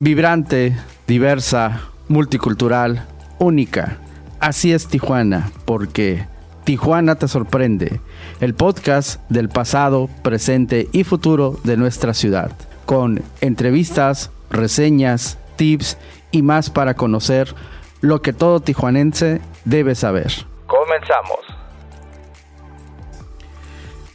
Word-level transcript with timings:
Vibrante, 0.00 0.76
diversa, 1.08 1.80
multicultural, 2.06 3.04
única. 3.40 3.98
Así 4.38 4.72
es 4.72 4.86
Tijuana, 4.86 5.50
porque 5.64 6.24
Tijuana 6.62 7.16
te 7.16 7.26
sorprende. 7.26 8.00
El 8.38 8.54
podcast 8.54 9.20
del 9.28 9.48
pasado, 9.48 10.08
presente 10.22 10.86
y 10.92 11.02
futuro 11.02 11.56
de 11.64 11.76
nuestra 11.76 12.14
ciudad. 12.14 12.52
Con 12.86 13.24
entrevistas, 13.40 14.30
reseñas, 14.50 15.36
tips 15.56 15.98
y 16.30 16.42
más 16.42 16.70
para 16.70 16.94
conocer 16.94 17.52
lo 18.00 18.22
que 18.22 18.32
todo 18.32 18.60
tijuanense 18.60 19.40
debe 19.64 19.96
saber. 19.96 20.30
Comenzamos. 20.68 21.40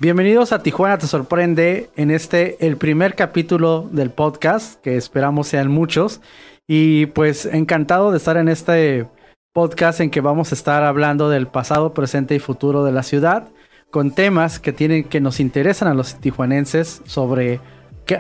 Bienvenidos 0.04 0.52
a 0.52 0.62
Tijuana 0.62 0.98
Te 0.98 1.08
Sorprende 1.08 1.90
en 1.96 2.12
este, 2.12 2.58
el 2.68 2.76
primer 2.76 3.16
capítulo 3.16 3.88
del 3.90 4.10
podcast, 4.10 4.82
que 4.82 4.98
esperamos 4.98 5.48
sean 5.48 5.72
muchos. 5.72 6.20
Y 6.68 7.06
pues 7.06 7.46
encantado 7.46 8.12
de 8.12 8.18
estar 8.18 8.36
en 8.36 8.50
este 8.50 9.08
podcast 9.54 10.02
en 10.02 10.10
que 10.10 10.20
vamos 10.20 10.52
a 10.52 10.56
estar 10.56 10.84
hablando 10.84 11.30
del 11.30 11.48
pasado, 11.48 11.94
presente 11.94 12.36
y 12.36 12.40
futuro 12.40 12.84
de 12.84 12.92
la 12.92 13.02
ciudad, 13.02 13.48
con 13.92 14.12
temas 14.12 14.60
que, 14.60 14.74
tienen, 14.74 15.06
que 15.06 15.22
nos 15.22 15.40
interesan 15.40 15.88
a 15.88 15.94
los 15.94 16.16
tijuanenses 16.16 17.02
sobre 17.06 17.62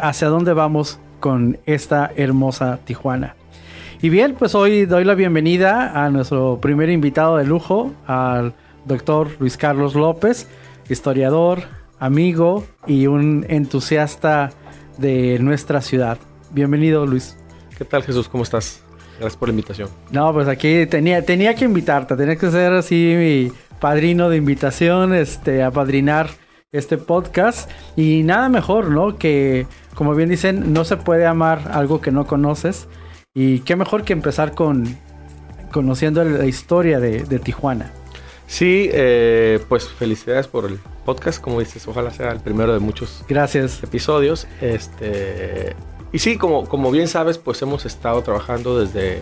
hacia 0.02 0.30
dónde 0.30 0.54
vamos 0.54 1.02
con 1.20 1.60
esta 1.66 2.10
hermosa 2.16 2.80
Tijuana. 2.86 3.36
Y 4.02 4.08
bien, 4.08 4.36
pues 4.40 4.56
hoy 4.56 4.86
doy 4.86 5.04
la 5.04 5.16
bienvenida 5.16 6.02
a 6.02 6.10
nuestro 6.10 6.60
primer 6.62 6.90
invitado 6.90 7.36
de 7.36 7.46
lujo, 7.46 7.92
al 8.08 8.54
doctor 8.86 9.32
Luis 9.38 9.58
Carlos 9.58 9.96
López 9.96 10.48
historiador, 10.90 11.64
amigo 12.04 12.66
y 12.86 13.08
un 13.08 13.46
entusiasta 13.48 14.52
de 14.98 15.40
nuestra 15.40 15.82
ciudad. 15.82 16.18
Bienvenido, 16.52 17.06
Luis. 17.06 17.38
¿Qué 17.78 17.86
tal, 17.86 18.04
Jesús? 18.04 18.28
¿Cómo 18.28 18.44
estás? 18.44 18.84
Gracias 19.20 19.38
por 19.38 19.48
la 19.48 19.54
invitación. 19.54 19.90
No, 20.12 20.34
pues 20.34 20.50
aquí 20.50 20.86
tenía, 20.86 21.24
tenía 21.26 21.56
que 21.56 21.64
invitarte, 21.64 22.18
tenía 22.18 22.36
que 22.36 22.52
ser 22.52 22.74
así 22.74 23.16
mi 23.18 23.52
padrino 23.80 24.30
de 24.30 24.36
invitación, 24.36 25.14
este, 25.14 25.64
a 25.64 25.72
padrinar 25.72 26.30
este 26.74 26.98
podcast. 26.98 27.72
Y 27.96 28.24
nada 28.24 28.50
mejor, 28.50 28.90
¿no? 28.90 29.16
Que, 29.16 29.66
como 29.96 30.14
bien 30.14 30.28
dicen, 30.28 30.74
no 30.74 30.84
se 30.84 30.98
puede 30.98 31.26
amar 31.26 31.72
algo 31.72 32.02
que 32.02 32.12
no 32.12 32.28
conoces. 32.28 32.90
Y 33.34 33.60
qué 33.60 33.78
mejor 33.78 34.04
que 34.04 34.12
empezar 34.12 34.56
con 34.56 34.98
conociendo 35.72 36.24
la 36.24 36.46
historia 36.46 37.00
de, 37.00 37.24
de 37.24 37.40
Tijuana. 37.40 37.94
Sí, 38.46 38.90
eh, 38.92 39.60
pues 39.70 39.88
felicidades 39.88 40.48
por 40.48 40.66
el 40.66 40.80
podcast, 41.04 41.42
como 41.42 41.60
dices, 41.60 41.88
ojalá 41.88 42.12
sea 42.12 42.32
el 42.32 42.40
primero 42.40 42.74
de 42.74 42.80
muchos 42.80 43.24
Gracias. 43.28 43.84
episodios. 43.84 44.48
Este, 44.62 45.76
y 46.12 46.20
sí, 46.20 46.38
como, 46.38 46.68
como 46.68 46.92
bien 46.92 47.08
sabes, 47.08 47.38
pues 47.38 47.62
hemos 47.62 47.86
estado 47.86 48.22
trabajando 48.22 48.80
desde 48.80 49.22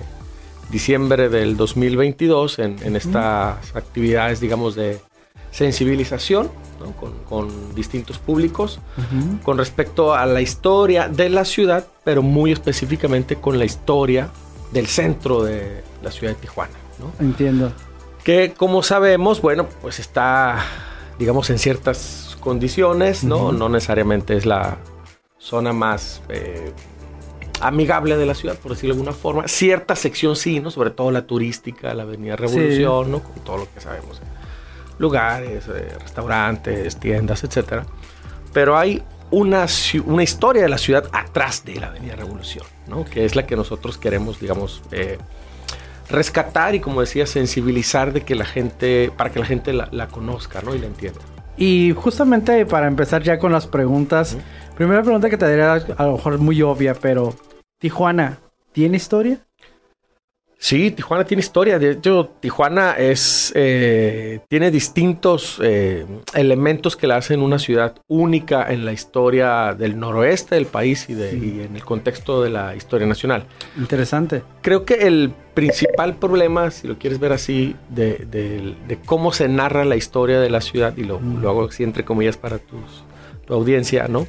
diciembre 0.70 1.30
del 1.30 1.58
2022 1.58 2.59
en, 2.59 2.78
en 2.84 2.96
estas 2.96 3.76
actividades, 3.76 4.40
digamos, 4.40 4.76
de 4.76 5.00
sensibilización 5.52 6.50
¿no? 6.80 6.92
con, 6.94 7.14
con, 7.30 7.76
distintos 7.76 8.18
públicos 8.18 8.80
uh 8.98 9.02
-huh. 9.02 9.42
con 9.42 9.58
respecto 9.58 10.14
a 10.14 10.26
la 10.26 10.42
historia 10.42 11.09
de 11.09 11.30
la 11.30 11.44
ciudad, 11.44 11.86
pero 12.06 12.22
muy 12.22 12.54
específicamente 12.54 13.36
con 13.36 13.59
la 13.59 13.66
historia 13.66 14.30
del 14.72 14.88
centro 14.88 15.44
de 15.44 15.84
la 16.02 16.09
ciudad 16.12 16.34
de 16.34 16.40
Tijuana. 16.40 16.74
¿no? 17.00 17.26
Entiendo 17.26 17.74
que 18.24 18.54
como 18.56 18.84
sabemos, 18.84 19.42
bueno, 19.42 19.68
pues 19.82 20.00
está, 20.00 20.64
digamos, 21.22 21.52
en 21.52 21.60
ciertas 21.60 22.36
condiciones, 22.40 23.24
¿no? 23.24 23.38
Uh 23.38 23.52
-huh. 23.52 23.58
No 23.58 23.70
necesariamente 23.70 24.36
es 24.36 24.48
la 24.48 24.78
zona 25.38 25.72
más 25.72 26.24
eh, 26.30 26.74
amigable 27.60 28.18
de 28.18 28.26
la 28.26 28.34
ciudad, 28.34 28.58
por 28.58 28.72
decirlo 28.72 28.96
de 28.96 29.02
alguna 29.02 29.16
forma. 29.16 29.48
Cierta 29.48 29.96
sección 29.96 30.36
sí, 30.36 30.60
¿no? 30.60 30.72
Sobre 30.72 30.90
todo 30.90 31.12
la 31.12 31.28
turística, 31.28 31.94
la 31.94 32.04
Avenida 32.04 32.36
Revolución, 32.36 33.06
sí. 33.06 33.12
¿no? 33.12 33.22
Con 33.22 33.44
todo 33.44 33.58
lo 33.58 33.72
que 33.72 33.80
sabemos. 33.80 34.20
Lugares, 34.98 35.68
eh, 35.68 35.96
restaurantes, 36.00 37.00
tiendas, 37.00 37.44
etcétera. 37.44 37.86
Pero 38.52 38.76
hay 38.76 39.04
una, 39.30 39.68
una, 40.06 40.24
historia 40.24 40.64
de 40.64 40.70
la 40.70 40.80
ciudad 40.80 41.08
atrás 41.14 41.64
de 41.66 41.76
la 41.76 41.88
Avenida 41.88 42.16
Revolución, 42.16 42.66
¿no? 42.88 43.06
Que 43.06 43.26
es 43.26 43.36
la 43.36 43.46
que 43.46 43.56
nosotros 43.56 44.00
queremos, 44.00 44.40
digamos, 44.40 44.81
eh, 44.92 45.20
rescatar 46.12 46.76
y 46.76 46.80
como 46.80 47.02
decía 47.02 47.26
sensibilizar 47.26 48.14
de 48.14 48.22
que 48.22 48.36
la 48.36 48.46
gente 48.46 49.12
para 49.16 49.32
que 49.32 49.40
la 49.40 49.46
gente 49.46 49.74
la, 49.74 49.88
la 49.92 50.08
conozca 50.08 50.62
¿no? 50.62 50.76
y 50.76 50.80
la 50.80 50.88
entienda. 50.88 51.20
Y 51.58 51.94
justamente 51.96 52.66
para 52.66 52.88
empezar 52.88 53.24
ya 53.24 53.40
con 53.40 53.52
las 53.52 53.68
preguntas 53.68 54.38
primera 54.76 55.02
pregunta 55.04 55.30
que 55.30 55.38
te 55.38 55.46
daría 55.46 55.86
a 55.98 56.06
lo 56.06 56.14
mejor 56.14 56.38
muy 56.40 56.62
obvia 56.62 56.94
pero 56.94 57.36
Tijuana 57.80 58.40
tiene 58.72 58.98
historia 58.98 59.40
Sí, 60.64 60.92
Tijuana 60.92 61.26
tiene 61.26 61.42
historia. 61.42 61.80
De 61.80 61.94
hecho, 61.94 62.36
Tijuana 62.40 62.92
es 62.92 63.52
eh, 63.56 64.42
tiene 64.48 64.70
distintos 64.70 65.60
eh, 65.60 66.06
elementos 66.36 66.96
que 66.96 67.08
la 67.08 67.16
hacen 67.16 67.42
una 67.42 67.58
ciudad 67.58 67.96
única 68.08 68.72
en 68.72 68.86
la 68.86 68.94
historia 68.94 69.74
del 69.74 70.00
noroeste 70.00 70.54
del 70.54 70.68
país 70.68 71.10
y, 71.10 71.16
de, 71.16 71.32
sí. 71.32 71.56
y, 71.58 71.62
en 71.66 71.76
el 71.76 71.84
contexto 71.84 72.44
de 72.44 72.52
la 72.52 72.76
historia 72.76 73.08
nacional. 73.08 73.48
Interesante. 73.76 74.44
Creo 74.62 74.86
que 74.86 75.08
el 75.08 75.34
principal 75.56 76.18
problema, 76.18 76.70
si 76.70 76.88
lo 76.88 77.00
quieres 77.00 77.20
ver 77.20 77.34
así, 77.34 77.76
de, 77.90 78.28
de, 78.30 78.76
de 78.88 78.98
cómo 79.04 79.34
se 79.34 79.48
narra 79.48 79.84
la 79.84 79.96
historia 79.96 80.40
de 80.40 80.52
la 80.52 80.62
ciudad, 80.62 80.96
y 80.96 81.06
lo, 81.06 81.20
mm. 81.20 81.42
lo 81.42 81.50
hago 81.50 81.66
así 81.66 81.82
entre 81.82 82.06
comillas 82.06 82.38
para 82.38 82.60
tus, 82.60 83.04
tu 83.48 83.56
audiencia, 83.56 84.08
¿no? 84.08 84.28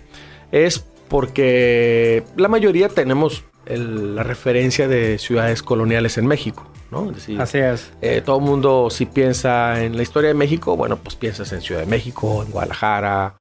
Es 0.50 0.82
porque 1.10 2.24
la 2.38 2.48
mayoría 2.48 2.88
tenemos 2.88 3.44
el, 3.72 4.16
la 4.16 4.22
referencia 4.22 4.88
de 4.88 5.18
ciudades 5.18 5.62
coloniales 5.62 6.18
en 6.18 6.26
México, 6.26 6.66
¿no? 6.90 7.10
Es 7.10 7.16
decir, 7.16 7.40
Así 7.40 7.58
es. 7.58 7.92
Eh, 8.00 8.22
todo 8.24 8.38
el 8.38 8.44
mundo, 8.44 8.88
si 8.90 9.06
piensa 9.06 9.82
en 9.82 9.96
la 9.96 10.02
historia 10.02 10.28
de 10.28 10.34
México, 10.34 10.76
bueno, 10.76 10.96
pues 10.96 11.16
piensas 11.16 11.52
en 11.52 11.60
Ciudad 11.60 11.80
de 11.80 11.86
México, 11.86 12.42
en 12.44 12.50
Guadalajara, 12.50 13.36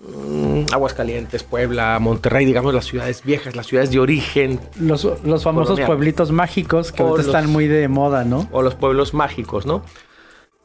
mmm, 0.00 0.64
Aguascalientes, 0.72 1.42
Puebla, 1.42 1.98
Monterrey, 2.00 2.44
digamos 2.44 2.74
las 2.74 2.86
ciudades 2.86 3.22
viejas, 3.24 3.56
las 3.56 3.66
ciudades 3.66 3.90
de 3.90 3.98
origen. 4.00 4.60
Los, 4.78 5.04
los 5.04 5.42
famosos 5.42 5.70
colonial. 5.70 5.86
pueblitos 5.86 6.30
mágicos 6.30 6.92
que 6.92 7.02
ahorita 7.02 7.26
están 7.26 7.50
muy 7.50 7.66
de 7.66 7.88
moda, 7.88 8.24
¿no? 8.24 8.48
O 8.52 8.62
los 8.62 8.74
pueblos 8.74 9.14
mágicos, 9.14 9.66
¿no? 9.66 9.82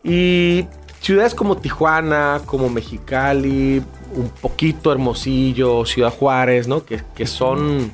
Y 0.04 0.68
ciudades 1.02 1.34
como 1.34 1.58
Tijuana, 1.58 2.42
como 2.46 2.70
Mexicali, 2.70 3.82
un 4.16 4.30
poquito 4.30 4.92
Hermosillo, 4.92 5.86
Ciudad 5.86 6.12
Juárez, 6.12 6.68
¿no? 6.68 6.86
Que, 6.86 7.02
que 7.16 7.26
son 7.26 7.92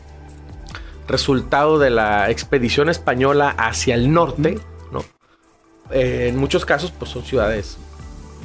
resultado 1.11 1.79
de 1.79 1.89
la 1.89 2.29
expedición 2.29 2.89
española 2.89 3.49
hacia 3.57 3.95
el 3.95 4.11
norte, 4.11 4.59
¿no? 4.91 5.03
Eh, 5.91 6.27
en 6.29 6.38
muchos 6.38 6.66
casos, 6.66 6.91
pues 6.91 7.11
son 7.11 7.23
ciudades 7.23 7.77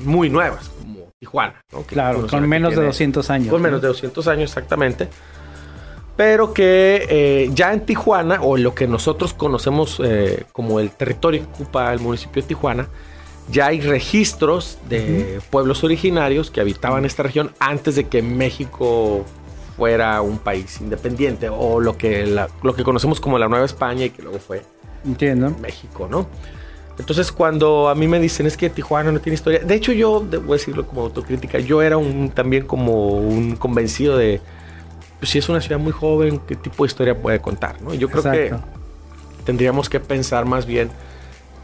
muy 0.05 0.29
nuevas, 0.29 0.69
como 0.69 1.13
Tijuana, 1.19 1.63
¿no? 1.73 1.87
Que 1.87 1.95
claro, 1.95 2.27
con 2.27 2.49
menos 2.49 2.71
tiene, 2.71 2.83
de 2.83 2.87
200 2.89 3.31
años. 3.31 3.49
Con 3.51 3.63
¿no? 3.63 3.69
menos 3.69 3.83
de 3.83 3.89
200 3.89 4.29
años, 4.29 4.51
exactamente. 4.51 5.09
Pero 6.17 6.55
que 6.55 7.07
eh, 7.09 7.51
ya 7.53 7.73
en 7.73 7.81
Tijuana, 7.81 8.41
o 8.43 8.57
lo 8.57 8.75
que 8.75 8.89
nosotros 8.89 9.35
conocemos 9.35 10.01
eh, 10.03 10.45
como 10.53 10.81
el 10.81 10.91
territorio 10.91 11.43
que 11.43 11.63
ocupa 11.63 11.93
el 11.93 12.01
municipio 12.01 12.43
de 12.43 12.49
Tijuana, 12.49 12.89
ya 13.51 13.67
hay 13.67 13.81
registros 13.81 14.79
de 14.89 14.99
uh 14.99 15.39
-huh. 15.39 15.43
pueblos 15.51 15.85
originarios 15.85 16.51
que 16.51 16.61
habitaban 16.61 17.05
esta 17.05 17.23
región 17.23 17.53
antes 17.61 17.95
de 17.95 18.09
que 18.09 18.23
México 18.23 19.25
fuera 19.77 20.21
un 20.23 20.39
país 20.39 20.81
independiente 20.81 21.49
o 21.51 21.81
lo 21.81 21.97
que, 21.97 22.27
la, 22.27 22.49
lo 22.63 22.75
que 22.75 22.83
conocemos 22.83 23.21
como 23.21 23.39
la 23.39 23.49
Nueva 23.49 23.67
España 23.67 24.07
y 24.07 24.11
que 24.11 24.23
luego 24.23 24.39
fue 24.39 24.63
Entiendo. 25.05 25.55
México, 25.61 26.09
¿no? 26.11 26.27
Entonces 26.99 27.31
cuando 27.31 27.89
a 27.89 27.95
mí 27.95 28.09
me 28.09 28.19
dicen 28.19 28.47
es 28.47 28.57
que 28.57 28.71
Tijuana 28.71 29.13
no 29.13 29.21
tiene 29.21 29.35
historia, 29.35 29.61
de 29.61 29.75
hecho 29.75 29.93
yo 29.93 30.21
debo 30.21 30.55
decirlo 30.55 30.87
como 30.87 31.03
autocrítica, 31.03 31.59
yo 31.59 31.83
era 31.83 31.99
un 31.99 32.31
también 32.31 32.67
como 32.67 33.19
un 33.19 33.57
convencido 33.57 34.17
de 34.17 34.41
pues 35.19 35.31
si 35.31 35.39
es 35.39 35.49
una 35.49 35.61
ciudad 35.61 35.79
muy 35.79 35.93
joven, 35.93 36.41
qué 36.47 36.57
tipo 36.57 36.85
de 36.85 36.89
historia 36.89 37.17
puede 37.21 37.41
contar, 37.41 37.81
¿no? 37.83 37.93
Yo 37.95 38.09
creo 38.09 38.21
Exacto. 38.21 38.67
que 39.39 39.45
tendríamos 39.45 39.89
que 39.89 40.01
pensar 40.01 40.47
más 40.47 40.67
bien 40.67 40.91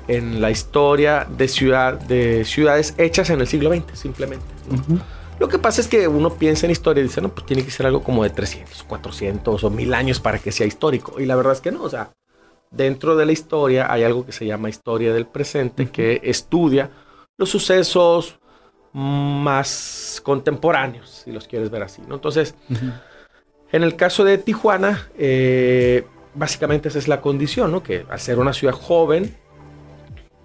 en 0.09 0.41
la 0.41 0.51
historia 0.51 1.27
de 1.31 1.49
ciudad 1.49 1.99
de 1.99 2.45
ciudades 2.45 2.95
hechas 2.99 3.31
en 3.31 3.41
el 3.41 3.47
siglo 3.47 3.73
XX, 3.75 3.99
simplemente. 3.99 4.45
¿no? 4.69 4.77
Uh 4.77 4.79
-huh. 4.81 5.03
Lo 5.43 5.49
que 5.49 5.59
pasa 5.59 5.81
es 5.81 5.89
que 5.89 6.07
uno 6.07 6.33
piensa 6.35 6.67
en 6.67 6.71
historia 6.71 7.01
y 7.01 7.09
dice, 7.09 7.21
no, 7.21 7.31
pues 7.31 7.45
tiene 7.45 7.65
que 7.65 7.73
ser 7.73 7.85
algo 7.85 8.05
como 8.05 8.23
de 8.23 8.31
300, 8.31 8.85
400 8.85 9.65
o 9.65 9.71
1000 9.71 9.93
años 9.93 10.21
para 10.21 10.39
que 10.39 10.53
sea 10.53 10.69
histórico. 10.69 11.21
Y 11.21 11.27
la 11.27 11.35
verdad 11.35 11.55
es 11.55 11.61
que 11.61 11.73
no, 11.73 11.83
o 11.83 11.91
sea, 11.91 12.13
dentro 12.71 13.17
de 13.17 13.27
la 13.27 13.33
historia 13.33 13.93
hay 13.93 14.05
algo 14.05 14.25
que 14.25 14.31
se 14.31 14.47
llama 14.47 14.71
historia 14.71 15.13
del 15.13 15.27
presente, 15.27 15.83
uh 15.83 15.87
-huh. 15.87 15.91
que 15.91 16.21
estudia 16.23 16.91
los 17.37 17.51
sucesos 17.51 18.39
más 18.93 20.21
contemporáneos, 20.23 21.23
si 21.25 21.33
los 21.33 21.49
quieres 21.49 21.73
ver 21.73 21.83
así, 21.83 22.03
¿no? 22.07 22.15
Entonces, 22.15 22.55
uh 22.71 22.75
-huh. 22.75 23.01
en 23.73 23.83
el 23.83 23.97
caso 23.97 24.23
de 24.23 24.39
Tijuana, 24.39 25.09
eh, 25.19 26.07
básicamente 26.37 26.87
esa 26.87 27.01
es 27.01 27.09
la 27.09 27.21
condición, 27.21 27.73
¿no? 27.73 27.83
Que 27.83 28.07
al 28.09 28.21
ser 28.21 28.39
una 28.39 28.53
ciudad 28.53 28.75
joven, 28.75 29.35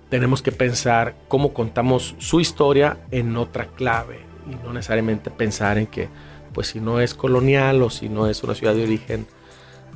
tenemos 0.09 0.41
que 0.41 0.51
pensar 0.51 1.13
cómo 1.27 1.53
contamos 1.53 2.15
su 2.17 2.39
historia 2.39 2.97
en 3.11 3.37
otra 3.37 3.67
clave 3.67 4.26
y 4.49 4.55
no 4.63 4.73
necesariamente 4.73 5.31
pensar 5.31 5.77
en 5.77 5.87
que, 5.87 6.09
pues 6.53 6.67
si 6.67 6.79
no 6.79 6.99
es 6.99 7.13
colonial 7.13 7.81
o 7.81 7.89
si 7.89 8.09
no 8.09 8.27
es 8.27 8.43
una 8.43 8.55
ciudad 8.55 8.73
de 8.73 8.83
origen 8.83 9.27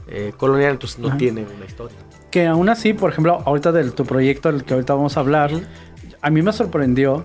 eh, 0.08 0.34
colonial, 0.38 0.74
entonces 0.74 1.00
no 1.00 1.10
Ajá. 1.10 1.18
tiene 1.18 1.46
una 1.56 1.66
historia. 1.66 1.98
Que 2.30 2.48
aún 2.48 2.70
así, 2.70 2.94
por 2.94 3.12
ejemplo, 3.12 3.42
ahorita 3.46 3.72
de 3.72 3.92
tu 3.92 4.06
proyecto, 4.06 4.50
el 4.50 4.64
que 4.64 4.74
ahorita 4.74 4.94
vamos 4.94 5.18
a 5.18 5.20
hablar, 5.20 5.52
a 6.22 6.30
mí 6.30 6.42
me 6.42 6.54
sorprendió 6.54 7.24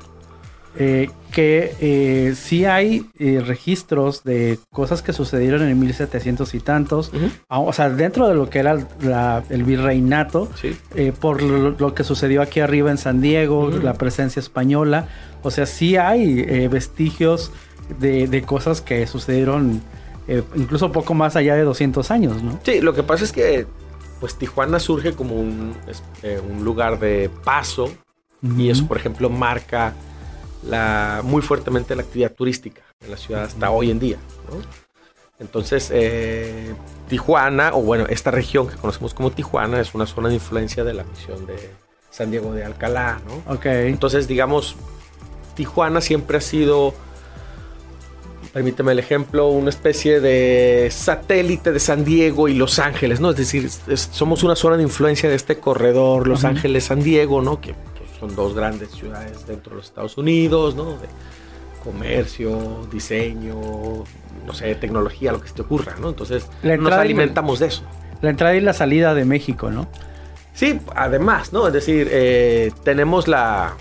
eh, 0.78 1.10
que 1.32 1.74
eh, 1.80 2.34
sí 2.36 2.64
hay 2.64 3.06
eh, 3.18 3.42
registros 3.44 4.24
de 4.24 4.58
cosas 4.72 5.02
que 5.02 5.12
sucedieron 5.12 5.62
en 5.62 5.78
1700 5.78 6.54
y 6.54 6.60
tantos, 6.60 7.10
Ah, 7.48 7.60
o 7.60 7.72
sea, 7.72 7.88
dentro 7.90 8.28
de 8.28 8.34
lo 8.34 8.48
que 8.50 8.58
era 8.60 8.72
el, 8.72 8.86
la- 9.02 9.42
el 9.50 9.64
virreinato, 9.64 10.48
Sí. 10.60 10.76
por 11.20 11.42
lo, 11.42 11.70
lo 11.70 11.94
que 11.94 12.04
sucedió 12.04 12.42
aquí 12.42 12.60
arriba 12.60 12.90
en 12.90 12.98
San 12.98 13.20
Diego, 13.20 13.70
la 13.70 13.94
presencia 13.94 14.40
española, 14.40 15.08
o 15.42 15.50
sea, 15.50 15.66
sí 15.66 15.96
hay 15.96 16.66
vestigios 16.68 17.52
de, 18.00 18.26
de 18.28 18.42
cosas 18.42 18.80
que 18.80 19.06
sucedieron 19.06 19.80
incluso 20.56 20.90
poco 20.90 21.14
más 21.14 21.36
allá 21.36 21.54
de 21.54 21.62
200 21.62 22.10
años, 22.10 22.42
¿no? 22.42 22.58
Sí, 22.64 22.80
lo 22.80 22.94
que 22.94 23.02
pasa 23.02 23.24
es 23.24 23.32
que 23.32 23.66
pues 24.18 24.34
Tijuana 24.36 24.80
surge 24.80 25.12
como 25.12 25.34
un 25.38 25.74
lugar 26.64 26.98
de 26.98 27.30
paso. 27.44 27.90
Y 28.56 28.68
eso, 28.70 28.86
por 28.86 28.96
ejemplo, 28.96 29.28
marca 29.30 29.92
la, 30.68 31.20
muy 31.24 31.42
fuertemente 31.42 31.94
la 31.96 32.02
actividad 32.02 32.32
turística 32.32 32.82
en 33.04 33.10
la 33.10 33.16
ciudad 33.16 33.44
hasta 33.44 33.70
hoy 33.70 33.90
en 33.90 33.98
día. 33.98 34.16
¿no? 34.50 34.56
Entonces, 35.38 35.90
eh, 35.92 36.74
Tijuana, 37.08 37.70
o 37.74 37.82
bueno, 37.82 38.06
esta 38.08 38.30
región 38.30 38.68
que 38.68 38.76
conocemos 38.76 39.12
como 39.14 39.30
Tijuana, 39.30 39.80
es 39.80 39.94
una 39.94 40.06
zona 40.06 40.28
de 40.28 40.34
influencia 40.34 40.82
de 40.82 40.94
la 40.94 41.04
misión 41.04 41.44
de 41.46 41.56
San 42.10 42.30
Diego 42.30 42.52
de 42.52 42.64
Alcalá. 42.64 43.20
¿no? 43.26 43.52
Ok. 43.54 43.66
Entonces, 43.66 44.26
digamos, 44.28 44.76
Tijuana 45.54 46.00
siempre 46.00 46.38
ha 46.38 46.40
sido, 46.40 46.94
permíteme 48.52 48.92
el 48.92 48.98
ejemplo, 48.98 49.48
una 49.48 49.68
especie 49.68 50.20
de 50.20 50.88
satélite 50.90 51.72
de 51.72 51.80
San 51.80 52.04
Diego 52.04 52.48
y 52.48 52.54
Los 52.54 52.78
Ángeles, 52.78 53.20
¿no? 53.20 53.30
Es 53.30 53.36
decir, 53.36 53.66
es- 53.88 54.08
somos 54.12 54.42
una 54.42 54.56
zona 54.56 54.76
de 54.78 54.82
influencia 54.84 55.28
de 55.28 55.34
este 55.34 55.58
corredor 55.58 56.26
Los. 56.26 56.44
Ángeles-San 56.44 57.02
Diego, 57.02 57.42
¿no? 57.42 57.60
Que 57.60 57.74
son 58.18 58.34
dos 58.34 58.54
grandes 58.54 58.90
ciudades 58.90 59.46
dentro 59.46 59.70
de 59.70 59.76
los 59.76 59.86
Estados 59.86 60.16
Unidos, 60.18 60.74
¿no? 60.74 60.98
De 60.98 61.08
comercio, 61.82 62.86
diseño, 62.90 63.54
no 64.44 64.54
sé, 64.54 64.74
tecnología, 64.74 65.32
lo 65.32 65.40
que 65.40 65.48
se 65.48 65.54
te 65.54 65.62
ocurra, 65.62 65.94
¿no? 66.00 66.08
Entonces, 66.08 66.48
La 66.62 66.76
nos 66.76 66.92
alimentamos 66.92 67.60
de 67.60 67.66
eso. 67.66 67.82
La 68.22 68.30
entrada 68.30 68.56
y 68.56 68.60
la 68.60 68.72
salida 68.72 69.14
de 69.14 69.24
México, 69.24 69.70
¿no? 69.70 69.86
Sí, 70.52 70.80
además, 70.94 71.52
¿no? 71.52 71.66
Es 71.66 71.72
decir, 71.72 72.08
eh, 72.10 72.72
tenemos 72.82 73.28
la... 73.28 73.76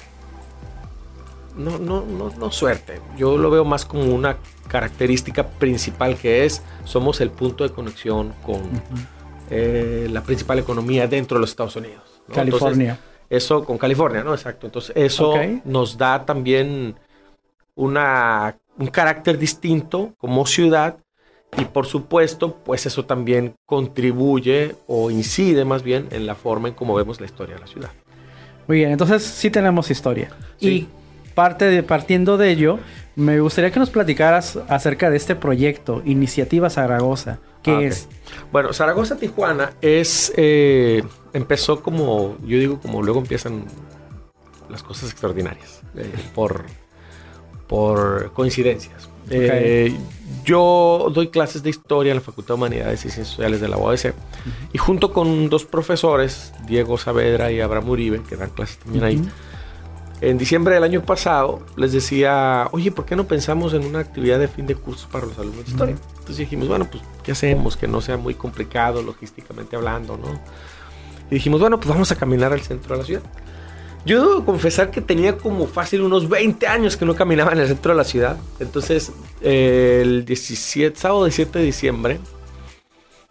No, 1.55 1.79
no, 1.79 2.05
no, 2.05 2.31
no 2.37 2.51
suerte. 2.51 2.99
Yo 3.17 3.37
lo 3.37 3.49
veo 3.49 3.63
más 3.63 3.85
como 3.85 4.13
una 4.13 4.37
característica 4.67 5.47
principal 5.47 6.17
que 6.17 6.45
es, 6.45 6.61
somos 6.83 7.21
el 7.21 7.31
punto 7.31 7.63
de 7.63 7.73
conexión 7.73 8.33
con 8.45 8.61
eh, 9.49 10.09
la 10.11 10.21
principal 10.21 10.59
economía 10.59 11.07
dentro 11.07 11.37
de 11.37 11.41
los 11.41 11.51
Estados 11.51 11.77
Unidos. 11.77 12.21
¿no? 12.27 12.35
California. 12.35 12.99
Entonces, 12.99 13.14
eso 13.29 13.63
con 13.65 13.77
California, 13.77 14.23
¿no? 14.23 14.33
Exacto. 14.33 14.67
Entonces, 14.67 14.95
eso 14.95 15.33
nos 15.65 15.97
da 15.97 16.25
también 16.25 16.95
una, 17.75 18.57
un 18.77 18.87
carácter 18.87 19.37
distinto 19.37 20.13
como 20.17 20.45
ciudad 20.45 20.97
y 21.57 21.65
por 21.65 21.85
supuesto, 21.85 22.55
pues 22.65 22.85
eso 22.85 23.05
también 23.05 23.55
contribuye 23.65 24.75
o 24.87 25.09
incide 25.09 25.63
más 25.63 25.83
bien 25.83 26.07
en 26.11 26.25
la 26.25 26.35
forma 26.35 26.67
en 26.67 26.73
cómo 26.73 26.95
vemos 26.95 27.19
la 27.19 27.25
historia 27.27 27.55
de 27.55 27.61
la 27.61 27.67
ciudad. 27.67 27.91
Muy 28.67 28.77
bien, 28.77 28.91
entonces 28.91 29.23
sí 29.23 29.49
tenemos 29.49 29.89
historia. 29.91 30.29
Sí. 30.57 30.67
Y 30.67 30.89
parte 31.33 31.65
de, 31.65 31.83
partiendo 31.83 32.37
de 32.37 32.49
ello, 32.51 32.79
me 33.15 33.39
gustaría 33.39 33.71
que 33.71 33.79
nos 33.79 33.89
platicaras 33.89 34.57
acerca 34.67 35.09
de 35.09 35.17
este 35.17 35.35
proyecto, 35.35 36.01
Iniciativa 36.03 36.69
Zaragoza. 36.69 37.39
¿Qué 37.61 37.71
Ah, 37.71 37.81
es? 37.81 38.07
Bueno, 38.51 38.73
Zaragoza 38.73 39.17
Tijuana 39.17 39.73
es 39.81 40.33
eh, 40.35 41.03
empezó 41.35 41.81
como 41.81 42.37
yo 42.41 42.57
digo 42.57 42.79
como 42.79 43.03
luego 43.03 43.19
empiezan 43.19 43.65
las 44.69 44.81
cosas 44.81 45.11
extraordinarias 45.11 45.81
eh, 45.95 46.11
por 46.33 46.65
por 47.67 48.31
coincidencias. 48.33 49.09
Eh, 49.29 49.95
yo 50.43 51.11
doy 51.11 51.29
clases 51.29 51.63
de 51.63 51.71
historia 51.71 52.11
en 52.11 52.17
la 52.17 52.21
Facultad 52.21 52.49
de 52.49 52.53
Humanidades 52.53 52.99
y 52.99 53.09
Ciencias 53.09 53.29
Sociales 53.29 53.59
de 53.59 53.67
la 53.67 53.77
UABC 53.77 54.13
y 54.71 54.77
junto 54.77 55.11
con 55.11 55.49
dos 55.49 55.65
profesores, 55.65 56.53
Diego 56.67 56.97
Saavedra 56.99 57.51
y 57.51 57.59
Abraham 57.59 57.89
Uribe, 57.89 58.21
que 58.21 58.35
dan 58.35 58.51
clases 58.51 58.77
también 58.77 59.03
ahí, 59.03 59.21
en 60.21 60.37
diciembre 60.37 60.75
del 60.75 60.83
año 60.83 61.03
pasado 61.03 61.61
les 61.75 61.91
decía, 61.91 62.69
oye, 62.71 62.91
¿por 62.91 63.05
qué 63.05 63.15
no 63.15 63.25
pensamos 63.25 63.73
en 63.73 63.83
una 63.83 63.99
actividad 63.99 64.39
de 64.39 64.47
fin 64.47 64.67
de 64.67 64.75
curso 64.75 65.07
para 65.11 65.25
los 65.25 65.37
alumnos 65.39 65.65
de 65.65 65.71
historia? 65.71 65.95
Entonces 66.11 66.37
dijimos, 66.37 66.67
bueno, 66.67 66.87
pues, 66.89 67.03
¿qué 67.23 67.31
hacemos? 67.31 67.75
Que 67.75 67.87
no 67.87 67.99
sea 68.01 68.17
muy 68.17 68.35
complicado 68.35 69.01
logísticamente 69.01 69.75
hablando, 69.75 70.17
¿no? 70.17 70.39
Y 71.31 71.35
dijimos, 71.35 71.59
bueno, 71.61 71.77
pues 71.79 71.89
vamos 71.89 72.11
a 72.11 72.15
caminar 72.15 72.53
al 72.53 72.61
centro 72.61 72.95
de 72.95 73.01
la 73.01 73.05
ciudad. 73.05 73.21
Yo 74.05 74.21
debo 74.21 74.45
confesar 74.45 74.91
que 74.91 75.01
tenía 75.01 75.35
como 75.37 75.65
fácil 75.65 76.01
unos 76.01 76.29
20 76.29 76.67
años 76.67 76.95
que 76.95 77.05
no 77.05 77.15
caminaba 77.15 77.51
en 77.53 77.59
el 77.59 77.67
centro 77.67 77.91
de 77.93 77.97
la 77.97 78.03
ciudad. 78.03 78.37
Entonces, 78.59 79.11
eh, 79.41 80.01
el 80.03 80.25
17, 80.25 80.95
sábado 80.99 81.25
17 81.25 81.57
de 81.57 81.65
diciembre, 81.65 82.19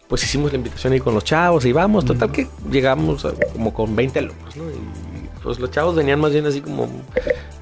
pues 0.08 0.22
hicimos 0.24 0.50
la 0.52 0.56
invitación 0.58 0.92
ahí 0.92 1.00
con 1.00 1.14
los 1.14 1.24
chavos 1.24 1.64
y 1.64 1.72
vamos. 1.72 2.04
Total 2.04 2.30
que 2.32 2.48
llegamos 2.70 3.24
a- 3.24 3.32
como 3.52 3.72
con 3.72 3.94
20 3.94 4.18
alumnos, 4.18 4.56
¿no? 4.56 4.64
Y 4.64 5.28
pues 5.42 5.58
los 5.60 5.70
chavos 5.70 5.94
venían 5.94 6.18
más 6.20 6.32
bien 6.32 6.44
así 6.46 6.60
como, 6.60 6.86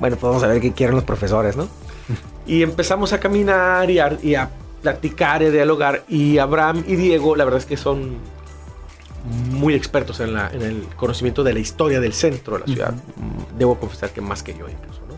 bueno, 0.00 0.17
pues 0.17 0.23
vamos 0.23 0.43
a 0.43 0.46
ver 0.46 0.61
qué 0.61 0.73
quieren 0.73 0.94
los 0.96 1.05
profesores, 1.05 1.56
¿no? 1.56 1.69
Y 2.46 2.62
empezamos 2.62 3.12
a 3.12 3.20
caminar 3.20 3.88
y 3.90 3.99
a, 4.00 4.19
y 4.23 4.34
a 4.34 4.50
platicar 4.82 5.43
y 5.43 5.46
a 5.46 5.50
dialogar. 5.50 6.02
Y 6.08 6.38
Abraham 6.38 6.82
y 6.88 6.96
Diego, 6.96 7.37
la 7.37 7.44
verdad 7.44 7.61
es 7.61 7.67
que 7.67 7.76
son 7.76 8.17
muy 9.62 9.75
expertos 9.75 10.19
en, 10.20 10.35
la, 10.35 10.50
en 10.50 10.62
el 10.62 10.82
conocimiento 10.97 11.44
de 11.44 11.53
la 11.55 11.61
historia 11.61 12.00
del 12.00 12.12
centro 12.12 12.55
de 12.55 12.61
la 12.61 12.67
ciudad. 12.67 12.93
Mm, 12.94 13.59
Debo 13.59 13.79
confesar 13.79 14.11
que 14.11 14.20
más 14.20 14.43
que 14.43 14.53
yo 14.59 14.69
incluso, 14.69 15.00
¿no? 15.09 15.14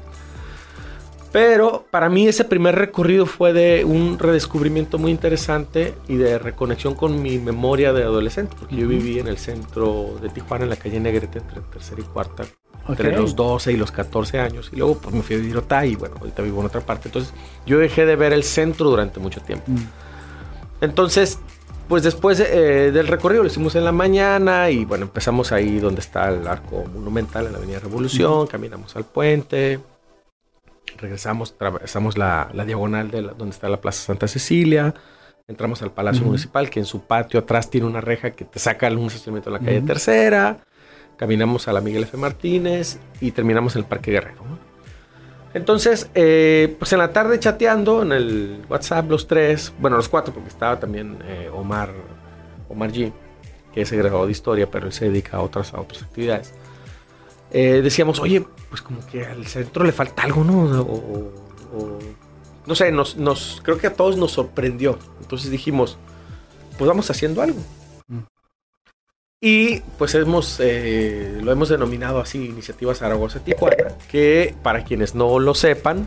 Pero 1.33 1.85
para 1.91 2.09
mí 2.11 2.29
ese 2.29 2.45
primer 2.45 2.75
recorrido 2.77 3.25
fue 3.27 3.53
de 3.53 3.85
un 3.85 4.19
redescubrimiento 4.21 4.99
muy 4.99 5.11
interesante 5.11 5.95
y 6.07 6.17
de 6.17 6.39
reconexión 6.39 6.95
con 6.95 7.21
mi 7.23 7.39
memoria 7.39 7.93
de 7.93 8.03
adolescente, 8.05 8.55
porque 8.59 8.77
yo 8.77 8.83
Ujú. 8.87 8.91
viví 8.91 9.19
en 9.19 9.27
el 9.27 9.39
centro 9.39 10.17
de 10.23 10.29
Tijuana, 10.29 10.65
en 10.65 10.71
la 10.71 10.77
calle 10.77 11.01
Negrete, 11.01 11.39
entre 11.39 11.61
tercera 11.63 12.01
y 12.03 12.05
cuarta, 12.05 12.45
Ok. 12.85 12.91
entre 12.91 13.17
los 13.17 13.35
12 13.35 13.73
y 13.73 13.77
los 13.77 13.91
14 13.91 14.39
años. 14.39 14.69
Y 14.73 14.77
luego 14.77 14.99
pues 14.99 15.13
me 15.15 15.23
fui 15.23 15.37
a 15.37 15.39
vivir 15.41 15.57
a 15.57 15.61
Otay 15.61 15.93
y 15.93 15.97
bueno, 15.97 16.17
ahorita 16.21 16.43
vivo 16.43 16.61
en 16.61 16.67
otra 16.67 16.83
parte. 16.83 17.09
Entonces 17.09 17.33
yo 17.67 17.79
dejé 17.79 18.05
de 18.07 18.15
ver 18.15 18.33
el 18.33 18.45
centro 18.45 18.91
durante 18.91 19.19
mucho 19.19 19.41
tiempo. 19.41 19.65
Mm. 19.73 19.79
Entonces, 20.83 21.39
pues 21.89 22.03
después 22.03 22.41
eh, 22.41 22.91
del 22.93 23.07
recorrido 23.09 23.43
lo 23.43 23.49
hicimos 23.49 23.75
en 23.75 23.85
la 23.85 23.93
mañana 23.93 24.71
y 24.71 24.85
bueno, 24.85 25.05
empezamos 25.05 25.53
ahí 25.53 25.79
donde 25.79 26.01
está 26.01 26.29
el 26.31 26.47
arco 26.47 26.85
monumental 26.95 27.47
en 27.47 27.53
la 27.53 27.59
Avenida 27.59 27.79
Revolución, 27.81 28.47
caminamos 28.47 28.97
al 28.97 29.05
puente, 29.05 29.81
regresamos, 30.99 31.53
atravesamos 31.53 32.17
la, 32.17 32.49
la 32.53 32.65
diagonal 32.65 33.11
de 33.11 33.23
la- 33.23 33.33
donde 33.33 33.55
está 33.55 33.69
la 33.69 33.81
Plaza 33.81 34.05
Santa 34.07 34.29
Cecilia, 34.29 34.95
entramos 35.49 35.83
al 35.83 35.93
Palacio. 35.93 36.25
Municipal 36.25 36.71
que 36.71 36.81
en 36.81 36.87
su 36.87 37.03
patio 37.03 37.41
atrás 37.41 37.69
tiene 37.71 37.87
una 37.87 38.01
reja 38.01 38.31
que 38.31 38.45
te 38.45 38.59
saca 38.59 38.89
un 38.89 39.07
estacionamiento 39.07 39.51
de 39.51 39.59
la 39.59 39.65
calle. 39.65 39.81
Tercera, 39.83 40.59
caminamos 41.17 41.69
a 41.69 41.73
la 41.73 41.81
Miguel 41.81 42.05
F. 42.05 42.17
Martínez 42.17 42.99
y 43.21 43.31
terminamos 43.33 43.77
en 43.77 43.81
el 43.83 43.87
Parque 43.89 44.11
Guerrero. 44.11 44.43
¿no? 44.49 44.59
Entonces, 45.55 46.11
eh, 46.15 46.75
pues 46.79 46.93
en 46.93 46.99
la 46.99 47.13
tarde 47.13 47.39
chateando 47.39 48.03
en 48.03 48.13
el 48.13 48.65
WhatsApp 48.69 49.09
los 49.09 49.27
tres, 49.29 49.73
bueno, 49.79 49.97
los 49.97 50.09
cuatro, 50.09 50.35
porque 50.35 50.49
estaba 50.49 50.79
también 50.81 51.19
eh, 51.25 51.49
Omar, 51.55 51.91
Omar 52.69 52.91
G, 52.93 53.13
que 53.73 53.83
es 53.83 53.93
egresado 53.93 54.27
de 54.27 54.33
historia, 54.33 54.69
pero 54.71 54.87
él 54.87 54.93
se 54.93 55.05
dedica 55.07 55.37
a 55.37 55.41
otras, 55.43 55.73
otras 55.73 56.03
actividades. 56.03 56.53
Eh, 57.53 57.81
decíamos, 57.83 58.19
oye, 58.19 58.45
pues 58.69 58.83
como 58.83 59.07
que 59.07 59.25
al 59.25 59.47
centro 59.47 59.85
le 59.85 59.93
falta 59.93 60.25
algo, 60.25 60.43
¿no? 60.43 60.81
O- 60.81 61.33
o- 61.77 61.99
no 62.67 62.75
sé, 62.75 62.91
nos, 62.91 63.17
nos, 63.17 63.61
creo 63.63 63.79
que 63.79 63.87
a 63.87 63.93
todos 63.95 64.17
nos 64.17 64.33
sorprendió. 64.33 64.99
Entonces 65.21 65.51
dijimos, 65.51 65.99
pues 66.79 66.89
vamos 66.89 67.09
haciendo 67.11 67.43
algo. 67.43 67.59
Y 69.41 69.81
pues 69.99 70.15
hemos, 70.15 70.59
eh, 70.61 71.39
lo 71.43 71.53
hemos 71.53 71.69
denominado 71.69 72.21
así, 72.21 72.47
Iniciativa 72.47 72.95
Zaragoza 72.95 73.41
Tijuana, 73.41 73.89
que 74.11 74.55
para 74.63 74.85
quienes 74.85 75.15
no 75.15 75.39
lo 75.39 75.55
sepan, 75.55 76.07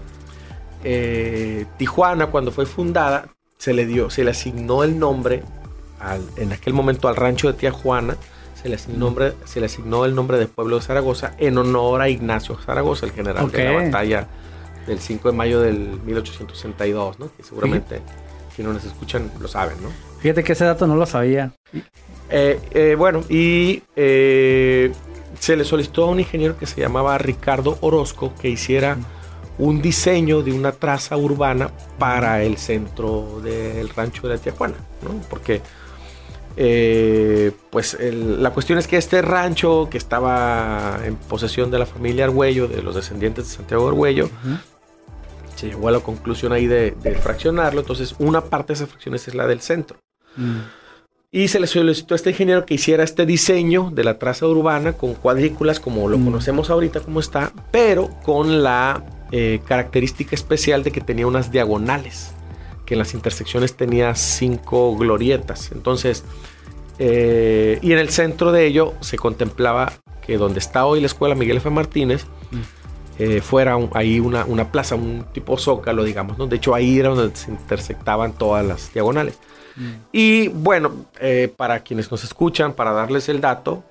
eh, 0.83 1.65
Tijuana 1.77 2.27
cuando 2.27 2.51
fue 2.51 2.65
fundada 2.65 3.27
se 3.57 3.73
le 3.73 3.85
dio, 3.85 4.09
se 4.09 4.23
le 4.23 4.31
asignó 4.31 4.83
el 4.83 4.97
nombre 4.97 5.43
al- 5.99 6.27
en 6.37 6.51
aquel 6.53 6.73
momento 6.73 7.07
al 7.07 7.15
rancho 7.15 7.47
de 7.47 7.53
Tía 7.53 7.71
Juana, 7.71 8.17
se 8.61 8.69
le, 8.69 8.75
asignó 8.75 8.97
nombre, 9.05 9.33
se 9.45 9.59
le 9.59 9.67
asignó 9.67 10.05
el 10.05 10.15
nombre 10.15 10.37
del 10.39 10.47
pueblo 10.47 10.77
de 10.77 10.81
Zaragoza 10.81 11.33
en 11.37 11.57
honor 11.59 12.01
a 12.01 12.09
Ignacio 12.09 12.57
Zaragoza, 12.65 13.05
el 13.05 13.11
general 13.11 13.51
de 13.51 13.63
la 13.63 13.71
batalla 13.85 14.27
del 14.87 14.99
5 14.99 15.29
de 15.31 15.37
mayo 15.37 15.59
del 15.61 15.77
1862, 16.05 17.19
¿no? 17.19 17.29
que 17.35 17.43
seguramente 17.43 18.01
quienes 18.55 18.73
nos 18.73 18.83
escuchan 18.85 19.29
lo 19.39 19.47
saben, 19.47 19.75
¿no? 19.83 19.89
Fíjate 20.19 20.43
que 20.43 20.53
ese 20.53 20.65
dato 20.65 20.87
no 20.87 20.95
lo 20.95 21.05
sabía. 21.05 21.51
Eh, 22.29 22.59
eh, 22.71 22.95
bueno, 22.97 23.23
y 23.29 23.83
eh, 23.95 24.91
se 25.39 25.55
le 25.55 25.63
solicitó 25.63 26.03
a 26.05 26.07
un 26.07 26.19
ingeniero 26.19 26.57
que 26.57 26.65
se 26.65 26.81
llamaba 26.81 27.17
Ricardo 27.17 27.77
Orozco 27.81 28.33
que 28.41 28.49
hiciera 28.49 28.97
un 29.59 29.81
diseño 29.81 30.43
de 30.43 30.51
una 30.53 30.71
traza 30.71 31.17
urbana 31.17 31.71
para 31.97 32.43
el 32.43 32.57
centro 32.57 33.39
del 33.43 33.89
rancho 33.89 34.27
de 34.27 34.35
la 34.35 34.39
Tía 34.41 34.51
Juana, 34.53 34.75
¿no? 35.03 35.19
Porque 35.29 35.61
eh, 36.57 37.51
pues 37.69 37.93
el- 37.95 38.41
la 38.41 38.51
cuestión 38.51 38.79
es 38.79 38.87
que 38.87 38.97
este 38.97 39.21
rancho 39.21 39.87
que 39.91 39.97
estaba 39.97 40.99
en 41.05 41.15
posesión 41.15 41.69
de 41.71 41.79
la 41.79 41.85
familia 41.85 42.25
Argüello, 42.25 42.67
de 42.67 42.81
los 42.81 42.95
descendientes 42.95 43.47
de 43.47 43.55
Santiago 43.55 43.87
Argüello, 43.87 44.29
se 45.55 45.67
llegó 45.67 45.87
a 45.87 45.91
la 45.91 45.99
conclusión 45.99 46.53
ahí 46.53 46.67
de, 46.67 46.91
de 46.91 47.15
fraccionarlo. 47.15 47.81
Entonces, 47.81 48.15
una 48.19 48.41
parte 48.41 48.73
de 48.73 48.73
esas 48.75 48.89
fracciones 48.89 49.27
es 49.27 49.35
la 49.35 49.47
del 49.47 49.61
centro. 49.61 49.97
Mm. 50.35 50.57
Y 51.31 51.49
se 51.49 51.59
le 51.59 51.67
solicitó 51.67 52.13
a 52.13 52.17
este 52.17 52.29
ingeniero 52.29 52.65
que 52.65 52.75
hiciera 52.75 53.03
este 53.03 53.25
diseño 53.25 53.91
de 53.93 54.05
la 54.05 54.17
traza 54.17 54.47
urbana 54.47 54.93
con 54.93 55.13
cuadrículas 55.13 55.79
como 55.81 56.07
lo 56.07 56.17
Mm. 56.17 56.25
conocemos 56.25 56.69
ahorita 56.69 57.01
como 57.01 57.19
está, 57.19 57.51
pero 57.71 58.09
con 58.23 58.63
la 58.63 59.03
eh, 59.33 59.59
característica 59.67 60.33
especial 60.35 60.83
de 60.83 60.91
que 60.93 61.01
tenía 61.01 61.27
unas 61.27 61.51
diagonales, 61.51 62.31
que 62.85 62.93
en 62.93 62.99
las 62.99 63.13
intersecciones 63.13 63.75
tenía 63.75 64.15
cinco 64.15 64.95
glorietas. 64.95 65.69
Entonces, 65.73 66.23
eh, 66.97 67.77
y 67.81 67.91
en 67.91 67.99
el 67.99 68.07
centro 68.07 68.53
de 68.53 68.65
ello 68.65 68.93
se 69.01 69.17
contemplaba 69.17 69.91
que 70.25 70.37
donde 70.37 70.59
está 70.59 70.85
hoy 70.85 71.01
la 71.01 71.07
escuela 71.07 71.35
Miguel 71.35 71.57
F. 71.57 71.69
Martínez, 71.69 72.25
Mm. 72.51 72.57
eh, 73.19 73.41
fuera 73.41 73.75
un- 73.75 73.89
ahí 73.95 74.21
una, 74.21 74.45
una 74.45 74.71
plaza, 74.71 74.95
un 74.95 75.25
tipo 75.33 75.57
zócalo, 75.57 76.05
digamos, 76.05 76.37
¿no? 76.37 76.47
De 76.47 76.55
hecho, 76.55 76.73
ahí 76.73 76.97
era 76.97 77.09
donde 77.09 77.35
se 77.35 77.51
intersectaban 77.51 78.31
todas 78.31 78.65
las 78.65 78.93
diagonales. 78.93 79.37
Mm. 79.77 79.91
Y 80.11 80.47
bueno, 80.49 81.05
eh, 81.19 81.51
para 81.55 81.79
quienes 81.79 82.11
nos 82.11 82.23
escuchan, 82.23 82.73
para 82.73 82.91
darles 82.91 83.29
el 83.29 83.39
dato, 83.39 83.83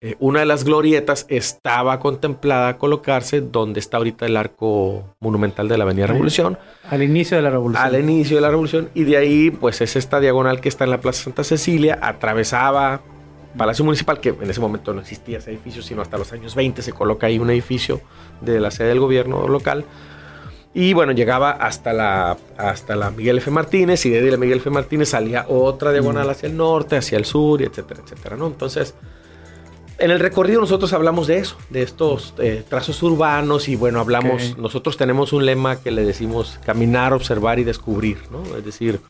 eh, 0.00 0.14
una 0.20 0.38
de 0.40 0.46
las 0.46 0.62
glorietas 0.62 1.26
estaba 1.28 1.98
contemplada 1.98 2.78
colocarse 2.78 3.40
donde 3.40 3.80
está 3.80 3.96
ahorita 3.96 4.26
el 4.26 4.36
arco 4.36 5.04
monumental 5.18 5.66
de 5.66 5.76
la 5.76 5.82
Avenida. 5.82 6.06
Revolución, 6.06 6.56
Al 6.88 7.02
inicio 7.02 7.36
de 7.36 7.42
la 7.42 7.50
revolución. 7.50 7.84
al 7.84 7.98
inicio 7.98 8.36
de 8.36 8.40
la 8.40 8.48
Revolución, 8.48 8.90
y 8.94 9.02
de 9.02 9.16
ahí 9.16 9.50
pues 9.50 9.80
es 9.80 9.96
esta 9.96 10.20
diagonal 10.20 10.60
que 10.60 10.68
está 10.68 10.84
en 10.84 10.90
la 10.90 11.00
Plaza 11.00 11.24
Santa 11.24 11.42
Cecilia, 11.42 11.98
atravesaba 12.00 13.00
Palacio 13.56 13.84
Municipal, 13.84 14.20
que 14.20 14.28
en 14.28 14.48
ese 14.48 14.60
momento 14.60 14.94
no 14.94 15.00
existía 15.00 15.38
ese 15.38 15.50
edificio, 15.50 15.82
sino 15.82 16.00
hasta 16.00 16.16
los 16.16 16.32
años 16.32 16.54
20 16.54 16.80
se 16.80 16.92
coloca 16.92 17.26
ahí 17.26 17.40
un 17.40 17.50
edificio 17.50 18.00
de 18.40 18.60
la 18.60 18.70
sede 18.70 18.90
del 18.90 19.00
gobierno 19.00 19.48
local. 19.48 19.84
Y 20.74 20.92
bueno, 20.92 21.12
llegaba 21.12 21.50
hasta 21.50 21.92
la, 21.92 22.36
hasta 22.56 22.94
la 22.94 23.10
Miguel 23.10 23.38
F. 23.38 23.50
Martínez 23.50 24.04
y 24.06 24.10
de 24.10 24.30
la 24.30 24.36
Miguel 24.36 24.58
F. 24.58 24.70
Martínez 24.70 25.08
salía 25.08 25.46
otra 25.48 25.92
diagonal 25.92 26.28
hacia 26.30 26.48
el 26.48 26.56
norte, 26.56 26.96
hacia 26.96 27.18
el 27.18 27.24
sur, 27.24 27.60
y 27.62 27.64
etcétera, 27.64 28.02
etcétera, 28.04 28.36
¿no? 28.36 28.46
Entonces, 28.46 28.94
en 29.98 30.12
el 30.12 30.20
recorrido 30.20 30.60
nosotros 30.60 30.92
hablamos 30.92 31.26
de 31.26 31.38
eso, 31.38 31.56
de 31.70 31.82
estos 31.82 32.34
eh, 32.38 32.64
trazos 32.68 33.02
urbanos 33.02 33.68
y 33.68 33.74
bueno, 33.74 33.98
hablamos, 33.98 34.56
nosotros 34.56 34.96
tenemos 34.96 35.32
un 35.32 35.44
lema 35.44 35.80
que 35.80 35.90
le 35.90 36.04
decimos 36.04 36.60
caminar, 36.64 37.12
observar 37.12 37.58
y 37.58 37.64
descubrir, 37.64 38.18
¿no? 38.30 38.44
Es 38.56 38.64
decir, 38.64 39.00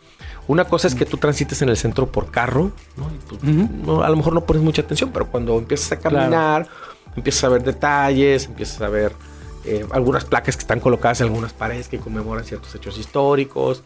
una 0.47 0.65
cosa 0.65 0.89
es 0.89 0.95
que 0.95 1.05
tú 1.05 1.19
transites 1.19 1.61
en 1.61 1.69
el 1.69 1.77
centro 1.77 2.07
por 2.07 2.31
carro, 2.31 2.73
¿no? 2.97 3.11
Y, 3.43 3.53
no, 3.87 4.03
a 4.03 4.09
lo 4.09 4.17
mejor 4.17 4.33
no 4.33 4.47
pones 4.47 4.63
mucha 4.63 4.81
atención, 4.81 5.11
pero 5.13 5.27
cuando 5.27 5.59
empiezas 5.59 5.93
a 5.93 5.99
caminar, 5.99 6.67
empiezas 7.15 7.45
a 7.45 7.49
ver 7.51 7.63
detalles, 7.63 8.47
empiezas 8.47 8.81
a 8.81 8.89
ver 8.89 9.13
eh, 9.77 9.87
algunas 9.91 10.25
placas 10.25 10.57
que 10.57 10.61
están 10.63 10.81
colocadas 10.81 11.21
en 11.21 11.27
algunas 11.29 11.53
paredes 11.53 11.89
que 11.89 11.99
conmemoran 11.99 12.45
ciertos 12.45 12.75
hechos 12.75 12.99
históricos, 12.99 13.83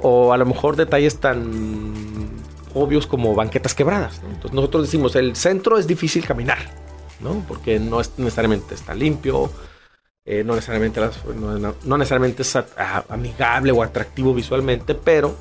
o 0.00 0.32
a 0.32 0.36
lo 0.36 0.46
mejor 0.46 0.76
detalles 0.76 1.18
tan 1.20 2.30
obvios 2.74 3.06
como 3.06 3.34
banquetas 3.34 3.74
quebradas. 3.74 4.22
¿no? 4.22 4.28
Entonces 4.30 4.52
nosotros 4.52 4.82
decimos, 4.84 5.14
el 5.16 5.36
centro 5.36 5.78
es 5.78 5.86
difícil 5.86 6.26
caminar, 6.26 6.58
¿no? 7.20 7.44
Porque 7.46 7.78
no 7.78 8.00
es 8.00 8.10
necesariamente 8.18 8.74
está 8.74 8.94
limpio, 8.94 9.50
eh, 10.26 10.42
no, 10.44 10.54
necesariamente 10.54 11.00
las- 11.00 11.20
no, 11.84 11.96
necesariamente 11.98 12.42
es 12.42 12.56
a- 12.56 12.66
a- 12.76 13.04
amigable 13.10 13.70
o 13.72 13.82
atractivo 13.82 14.34
visualmente, 14.34 14.94
pero 14.94 15.36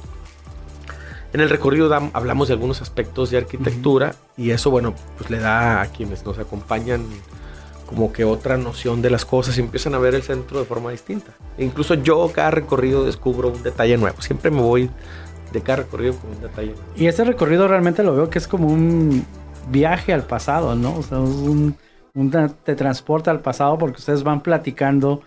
en 1.33 1.41
el 1.41 1.49
recorrido 1.49 1.91
hablamos 2.13 2.47
de 2.49 2.53
algunos 2.53 2.81
aspectos 2.81 3.31
de 3.31 3.37
arquitectura 3.37 4.13
y 4.37 4.51
eso, 4.51 4.69
bueno, 4.69 4.93
pues 5.17 5.31
le 5.31 5.39
da 5.39 5.81
a 5.81 5.87
quienes 5.87 6.23
nos 6.25 6.37
acompañan 6.37 7.05
como 7.93 8.11
que 8.11 8.23
otra 8.25 8.57
noción 8.57 9.01
de 9.01 9.09
las 9.09 9.25
cosas 9.25 9.57
y 9.57 9.61
empiezan 9.61 9.95
a 9.95 9.99
ver 9.99 10.15
el 10.15 10.23
centro 10.23 10.59
de 10.59 10.65
forma 10.65 10.91
distinta. 10.91 11.31
E 11.57 11.63
incluso 11.63 11.93
yo 11.95 12.31
cada 12.33 12.51
recorrido 12.51 13.05
descubro 13.05 13.49
un 13.49 13.63
detalle 13.63 13.97
nuevo. 13.97 14.21
Siempre 14.21 14.51
me 14.51 14.61
voy 14.61 14.89
de 15.51 15.61
cada 15.61 15.77
recorrido 15.83 16.15
con 16.15 16.31
un 16.31 16.41
detalle 16.41 16.67
nuevo. 16.69 16.83
Y 16.95 17.07
este 17.07 17.23
recorrido 17.23 17.67
realmente 17.67 18.03
lo 18.03 18.15
veo 18.15 18.29
que 18.29 18.39
es 18.39 18.47
como 18.47 18.67
un 18.67 19.25
viaje 19.69 20.13
al 20.13 20.23
pasado, 20.23 20.75
¿no? 20.75 20.97
O 20.97 21.03
sea, 21.03 21.19
es 21.19 21.29
un, 21.29 21.75
un 22.15 22.31
te 22.63 22.75
transporta 22.75 23.31
al 23.31 23.39
pasado 23.41 23.77
porque 23.77 23.97
ustedes 23.99 24.23
van 24.23 24.41
platicando 24.41 25.21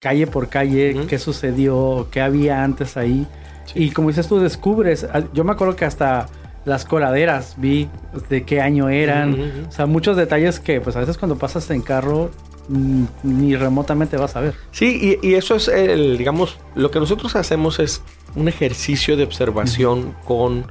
calle 0.00 0.26
por 0.26 0.48
calle 0.48 0.94
Ujú. 0.96 1.06
qué 1.06 1.18
sucedió, 1.18 2.08
qué 2.10 2.20
había 2.20 2.62
antes 2.62 2.96
ahí. 2.96 3.26
Y 3.74 3.90
como 3.90 4.08
dices 4.08 4.26
tú, 4.28 4.38
descubres. 4.40 5.04
ah, 5.12 5.22
Yo 5.32 5.44
me 5.44 5.52
acuerdo 5.52 5.76
que 5.76 5.84
hasta 5.84 6.26
las 6.68 6.84
coladeras 6.84 7.54
vi 7.56 7.88
de 8.28 8.44
qué 8.44 8.60
año 8.60 8.88
eran. 8.88 9.66
O 9.68 9.72
sea, 9.72 9.86
muchos 9.86 10.16
detalles 10.16 10.60
que 10.60 10.80
pues 10.80 10.94
a 10.96 11.00
veces 11.00 11.18
cuando 11.18 11.36
pasas 11.36 11.70
en 11.70 11.82
carro 11.82 12.30
mm, 12.68 13.04
ni 13.22 13.56
remotamente 13.56 14.16
vas 14.16 14.36
a 14.36 14.40
ver. 14.40 14.54
Sí, 14.70 15.18
y, 15.22 15.26
y 15.26 15.34
eso 15.34 15.56
es 15.56 15.68
el, 15.68 16.18
digamos, 16.18 16.58
lo 16.74 16.90
que 16.90 17.00
nosotros 17.00 17.34
hacemos 17.36 17.78
es 17.78 18.02
un 18.36 18.48
ejercicio 18.48 19.16
de 19.16 19.24
observación 19.24 20.14
con 20.24 20.70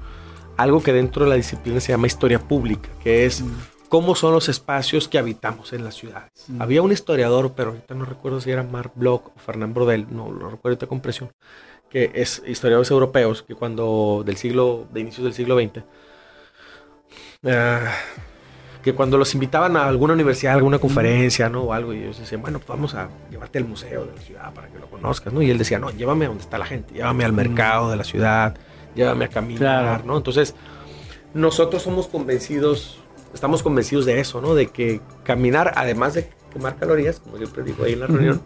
algo 0.55 0.81
que 0.81 0.93
dentro 0.93 1.23
de 1.23 1.29
la 1.29 1.35
disciplina 1.35 1.79
se 1.79 1.91
llama 1.91 2.07
historia 2.07 2.39
pública, 2.39 2.89
que 3.03 3.25
es 3.25 3.43
cómo 3.89 4.15
son 4.15 4.33
los 4.33 4.49
espacios 4.49 5.07
que 5.07 5.17
habitamos 5.17 5.73
en 5.73 5.83
las 5.83 5.95
ciudades. 5.95 6.31
Había 6.59 6.81
un 6.81 6.91
historiador, 6.91 7.53
pero 7.55 7.69
ahorita 7.69 7.93
no 7.95 8.05
recuerdo 8.05 8.41
si 8.41 8.51
era 8.51 8.63
Mark 8.63 8.91
Bloch 8.95 9.27
o 9.27 9.39
Fernand 9.39 9.73
Brodel, 9.73 10.07
no 10.09 10.31
lo 10.31 10.49
recuerdo 10.49 10.59
ahorita 10.63 10.87
con 10.87 10.99
presión, 10.99 11.31
que 11.89 12.11
es 12.15 12.41
historiadores 12.45 12.91
europeos 12.91 13.43
que 13.43 13.55
cuando 13.55 14.23
del 14.25 14.37
siglo, 14.37 14.87
de 14.91 14.99
inicios 15.01 15.23
del 15.23 15.33
siglo 15.33 15.57
XX, 15.57 15.83
ah, 17.45 17.91
que 18.83 18.93
cuando 18.93 19.17
los 19.17 19.33
invitaban 19.33 19.75
a 19.75 19.85
alguna 19.87 20.13
universidad, 20.13 20.53
a 20.53 20.55
alguna 20.55 20.79
conferencia, 20.79 21.49
¿no? 21.49 21.63
O 21.63 21.73
algo, 21.73 21.93
y 21.93 22.03
ellos 22.03 22.19
decían, 22.19 22.41
bueno, 22.41 22.59
pues 22.59 22.69
vamos 22.69 22.95
a 22.95 23.09
llevarte 23.29 23.57
al 23.57 23.65
museo 23.65 24.05
de 24.05 24.15
la 24.15 24.21
ciudad 24.21 24.53
para 24.53 24.67
que 24.69 24.79
lo 24.79 24.87
conozcas, 24.89 25.33
¿no? 25.33 25.41
Y 25.41 25.51
él 25.51 25.57
decía, 25.57 25.77
no, 25.79 25.89
llévame 25.91 26.25
a 26.25 26.27
donde 26.29 26.43
está 26.43 26.57
la 26.57 26.65
gente, 26.65 26.93
llévame 26.93 27.25
al 27.25 27.33
mercado 27.33 27.89
de 27.89 27.97
la 27.97 28.03
ciudad, 28.03 28.55
llévame 28.95 29.25
a 29.25 29.27
caminar, 29.27 29.83
Claro. 29.83 30.03
¿no? 30.05 30.17
Entonces, 30.17 30.55
nosotros 31.33 31.81
somos 31.81 32.07
convencidos, 32.07 32.99
estamos 33.33 33.61
convencidos 33.61 34.05
de 34.05 34.19
eso, 34.21 34.41
¿no? 34.41 34.55
De 34.55 34.67
que 34.67 35.01
caminar, 35.23 35.73
además 35.75 36.13
de 36.13 36.29
quemar 36.53 36.77
calorías, 36.77 37.19
como 37.19 37.37
siempre 37.37 37.63
digo 37.63 37.83
ahí 37.83 37.93
en 37.93 37.99
la 37.99 38.07
reunión, 38.07 38.41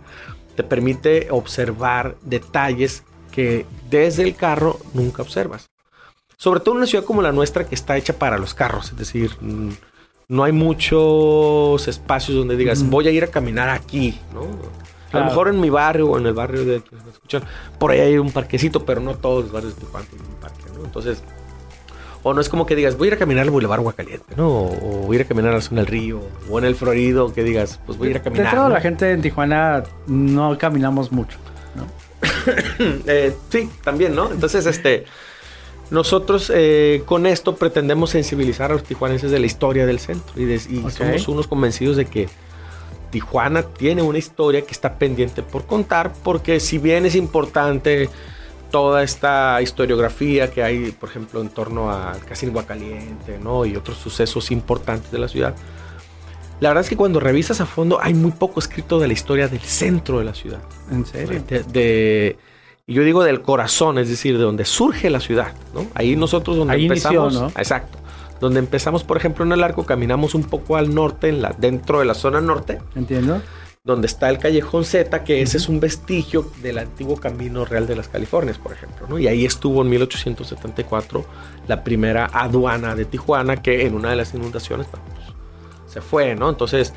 te 0.56 0.64
permite 0.64 1.28
observar 1.30 2.16
detalles 2.24 3.04
que 3.32 3.66
desde 3.90 4.24
el 4.24 4.36
carro 4.36 4.80
nunca 4.94 5.22
observas. 5.22 5.70
Sobre 6.38 6.60
todo 6.60 6.74
en 6.76 6.78
una 6.80 6.88
ciudad 6.88 7.06
como 7.06 7.22
la 7.22 7.32
nuestra 7.32 7.66
que 7.66 7.76
está 7.76 7.98
hecha 7.98 8.14
para 8.14 8.38
los 8.38 8.54
carros, 8.54 8.90
es 8.92 8.98
decir, 8.98 9.32
mm, 9.42 9.70
no 10.30 10.44
hay 10.44 10.52
muchos 10.52 11.88
espacios 11.88 12.38
donde 12.38 12.56
digas, 12.56 12.84
voy 12.90 13.08
a 13.08 13.12
ir 13.12 13.24
a 13.24 13.28
caminar 13.28 13.70
aquí, 13.70 14.20
¿no? 14.34 14.42
A 14.42 15.12
Claro. 15.12 15.26
lo 15.26 15.32
mejor 15.32 15.48
en 15.50 15.60
mi 15.60 15.70
barrio 15.70 16.10
o 16.10 16.18
en 16.18 16.26
el 16.26 16.34
barrio 16.34 16.64
de 16.64 16.82
quienes 16.82 17.06
me 17.06 17.12
escuchan, 17.12 17.44
por 17.78 17.92
ahí 17.92 18.00
hay 18.00 18.18
un 18.18 18.32
parquecito, 18.32 18.86
pero 18.86 19.02
no 19.02 19.16
todos 19.16 19.44
los 19.44 19.52
barrios 19.52 19.76
de 19.76 19.82
Tijuana 19.82 20.06
tienen 20.08 20.26
un 20.28 20.36
parque, 20.36 20.64
¿no? 20.78 20.86
Entonces, 20.86 21.22
o 22.24 22.34
no 22.34 22.40
es 22.40 22.48
como 22.50 22.66
que 22.66 22.76
digas, 22.76 22.98
voy 22.98 23.08
a 23.08 23.10
ir 23.10 23.14
a 23.16 23.18
caminar 23.18 23.44
al 23.44 23.50
Boulevard 23.50 23.80
Aguacaliente, 23.80 24.36
¿no? 24.38 24.48
O 24.48 25.04
voy 25.08 25.18
a 25.18 25.20
ir 25.20 25.26
a 25.26 25.28
caminar 25.28 25.54
al 25.54 25.62
zona 25.62 25.82
del 25.82 25.88
río, 25.88 26.22
o 26.50 26.60
en 26.60 26.66
el 26.66 26.76
Florido, 26.76 27.34
que 27.34 27.44
digas, 27.44 27.80
pues 27.86 27.98
voy 27.98 28.08
a 28.08 28.12
ir 28.12 28.16
a 28.18 28.20
De 28.20 28.24
caminar. 28.24 28.46
entrada, 28.46 28.68
¿no? 28.70 28.74
la 28.74 28.80
gente 28.82 29.12
en 29.12 29.22
Tijuana 29.22 29.84
no 30.08 30.58
caminamos 30.58 31.12
mucho. 31.12 31.38
¿no? 31.76 31.84
Eh, 33.08 33.34
sí, 33.50 33.70
también, 33.84 34.16
¿no? 34.16 34.32
Entonces, 34.32 34.66
este, 34.66 35.06
nosotros 35.90 36.52
eh, 36.54 37.04
con 37.06 37.26
esto 37.26 37.56
pretendemos 37.56 38.10
sensibilizar 38.12 38.72
a 38.72 38.76
los 38.76 38.84
tijuanenses 38.84 39.32
de 39.32 39.40
la 39.40 39.46
historia 39.46 39.86
del 39.86 40.00
centro 40.00 40.34
y, 40.36 40.46
de- 40.46 40.62
y 40.70 40.80
Ok. 40.84 40.92
somos 40.92 41.28
unos 41.28 41.48
convencidos 41.48 41.98
de 41.98 42.06
que 42.06 42.30
Tijuana 43.12 43.64
tiene 43.64 44.02
una 44.02 44.18
historia 44.18 44.62
que 44.62 44.72
está 44.72 44.98
pendiente 44.98 45.44
por 45.44 45.66
contar, 45.66 46.14
porque 46.24 46.60
si 46.62 46.78
bien 46.78 47.06
es 47.06 47.16
importante 47.16 48.10
toda 48.72 49.04
esta 49.04 49.62
historiografía 49.62 50.50
que 50.50 50.64
hay, 50.64 50.92
por 50.92 51.10
ejemplo, 51.10 51.42
en 51.42 51.50
torno 51.50 51.92
al 51.92 52.24
Casino 52.24 52.66
Caliente, 52.66 53.38
¿no? 53.44 53.66
Y 53.66 53.76
otros 53.76 53.98
sucesos 53.98 54.50
importantes 54.50 55.12
de 55.12 55.18
la 55.20 55.28
ciudad. 55.28 55.56
La 56.62 56.70
verdad 56.70 56.84
es 56.84 56.90
que 56.90 56.96
cuando 56.96 57.20
revisas 57.20 57.60
a 57.60 57.66
fondo 57.66 58.00
hay 58.02 58.14
muy 58.14 58.32
poco 58.32 58.60
escrito 58.60 59.00
de 59.00 59.08
la 59.08 59.14
historia 59.14 59.48
del 59.50 59.60
centro 59.62 60.20
de 60.20 60.26
la 60.26 60.34
ciudad. 60.34 60.60
En 60.92 61.06
serio. 61.06 61.44
De, 61.48 61.64
de- 61.64 62.38
y 62.88 62.94
yo 62.94 63.04
digo 63.04 63.24
del 63.24 63.42
corazón, 63.42 63.98
es 63.98 64.10
decir, 64.10 64.38
de 64.38 64.44
donde 64.44 64.64
surge 64.66 65.10
la 65.10 65.20
ciudad, 65.20 65.54
¿no? 65.74 65.88
Ahí 65.94 66.16
nosotros 66.16 66.58
donde 66.58 66.74
Ahí 66.76 66.86
inició, 66.86 67.10
empezamos, 67.26 67.34
¿no? 67.34 67.48
exacto, 67.60 67.98
donde 68.40 68.60
empezamos, 68.60 69.04
por 69.04 69.18
ejemplo, 69.18 69.44
en 69.46 69.52
el 69.52 69.64
arco, 69.64 69.86
caminamos 69.86 70.36
un 70.36 70.44
poco 70.44 70.78
al 70.78 70.94
norte, 70.94 71.30
en 71.30 71.42
la, 71.42 71.54
dentro 71.58 72.00
de 72.00 72.06
la 72.06 72.14
zona 72.16 72.42
norte, 72.42 72.80
¿Entiendo? 72.96 73.42
donde 73.84 74.08
está 74.08 74.30
el 74.30 74.38
callejón 74.40 74.84
Z, 74.84 75.24
que 75.24 75.42
ese 75.42 75.58
es 75.58 75.68
un 75.70 75.80
vestigio 75.80 76.52
del 76.62 76.78
antiguo 76.80 77.18
camino 77.18 77.66
real 77.66 77.88
de 77.88 77.96
las 77.96 78.08
Californias, 78.08 78.58
por 78.60 78.74
ejemplo, 78.74 79.08
¿no? 79.08 79.18
Y 79.18 79.28
ahí 79.28 79.46
estuvo 79.46 79.82
en 79.84 79.90
1874 79.90 81.26
la 81.68 81.84
primera 81.84 82.26
aduana 82.34 82.96
de 82.96 83.06
Tijuana, 83.06 83.58
que 83.58 83.86
en 83.88 83.96
una 83.96 84.10
de 84.12 84.16
las 84.18 84.34
inundaciones 84.34 84.88
pues, 84.88 85.02
se 85.92 86.02
fue, 86.02 86.36
¿no? 86.36 86.50
Entonces, 86.50 86.94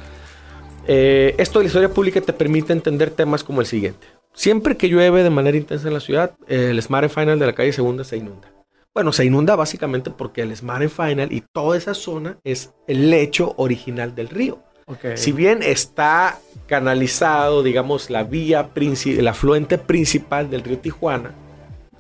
eh, 0.86 1.34
esto 1.38 1.58
de 1.58 1.64
la 1.64 1.66
historia 1.68 1.88
pública 1.88 2.20
te 2.20 2.32
permite 2.32 2.72
entender 2.72 3.10
temas 3.10 3.44
como 3.44 3.60
el 3.60 3.66
siguiente. 3.66 4.06
Siempre 4.32 4.76
que 4.76 4.88
llueve 4.88 5.22
de 5.22 5.30
manera 5.30 5.56
intensa 5.56 5.88
en 5.88 5.94
la 5.94 6.00
ciudad, 6.00 6.32
el 6.48 6.80
Smart 6.82 7.10
Final 7.10 7.38
de 7.38 7.46
la 7.46 7.54
calle 7.54 7.72
Segunda 7.72 8.04
se 8.04 8.16
inunda. 8.16 8.50
Bueno, 8.92 9.12
se 9.12 9.24
inunda 9.24 9.56
básicamente 9.56 10.10
porque 10.10 10.42
el 10.42 10.54
Smart 10.54 10.88
Final 10.88 11.32
y 11.32 11.42
toda 11.52 11.76
esa 11.76 11.94
zona 11.94 12.38
es 12.44 12.72
el 12.86 13.10
lecho 13.10 13.54
original 13.56 14.14
del 14.14 14.28
río. 14.28 14.60
Ok. 14.86 15.16
Si 15.16 15.32
bien 15.32 15.62
está 15.62 16.38
canalizado, 16.66 17.62
digamos, 17.62 18.10
la 18.10 18.22
vía, 18.22 18.70
el 18.76 19.28
afluente 19.28 19.78
principal 19.78 20.50
del 20.50 20.62
río 20.62 20.78
Tijuana, 20.78 21.32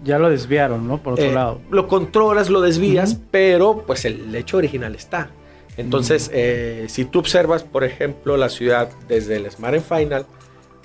Ya 0.02 0.18
lo 0.18 0.28
desviaron, 0.28 0.86
¿no? 0.86 0.98
Por 0.98 1.14
otro 1.14 1.24
eh, 1.24 1.32
lado. 1.32 1.60
lo 1.70 1.88
controlas, 1.88 2.50
lo 2.50 2.60
desvías, 2.60 3.18
pero 3.30 3.84
pues 3.86 4.04
el 4.04 4.30
lecho 4.30 4.58
original 4.58 4.94
está. 4.94 5.30
Entonces, 5.76 6.30
eh, 6.32 6.86
si 6.88 7.04
tú 7.04 7.18
observas, 7.18 7.64
por 7.64 7.84
ejemplo, 7.84 8.36
la 8.36 8.48
ciudad 8.48 8.88
desde 9.08 9.36
el 9.36 9.50
Smart 9.50 9.80
Final 9.80 10.26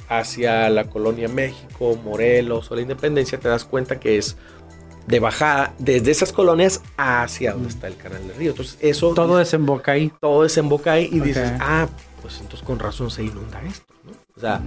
hacia 0.08 0.70
la 0.70 0.86
colonia 0.86 1.28
México, 1.28 1.96
Morelos 2.04 2.72
o 2.72 2.76
la 2.76 2.82
Independencia, 2.82 3.40
te 3.40 3.48
das 3.48 3.66
cuenta 3.66 4.00
que 4.00 4.18
es 4.18 4.36
de 5.06 5.20
bajada 5.20 5.74
desde 5.80 6.12
esas 6.12 6.34
colonias 6.34 6.82
hacia 6.98 7.54
donde 7.54 7.70
está 7.70 7.88
el 7.88 7.98
canal 7.98 8.28
del 8.28 8.36
río. 8.36 8.52
Entonces, 8.52 8.78
eso 8.80 9.14
Todo 9.14 9.38
desemboca 9.38 9.94
ahí. 9.94 10.12
todo 10.20 10.44
desemboca 10.44 10.94
ahí 10.94 11.10
y 11.12 11.20
dices, 11.20 11.52
ah, 11.60 11.88
pues 12.22 12.40
entonces 12.42 12.66
con 12.66 12.80
razón 12.80 13.10
se 13.12 13.24
inunda 13.24 13.62
esto, 13.68 13.94
¿no? 14.06 14.12
O 14.36 14.40
sea, 14.40 14.62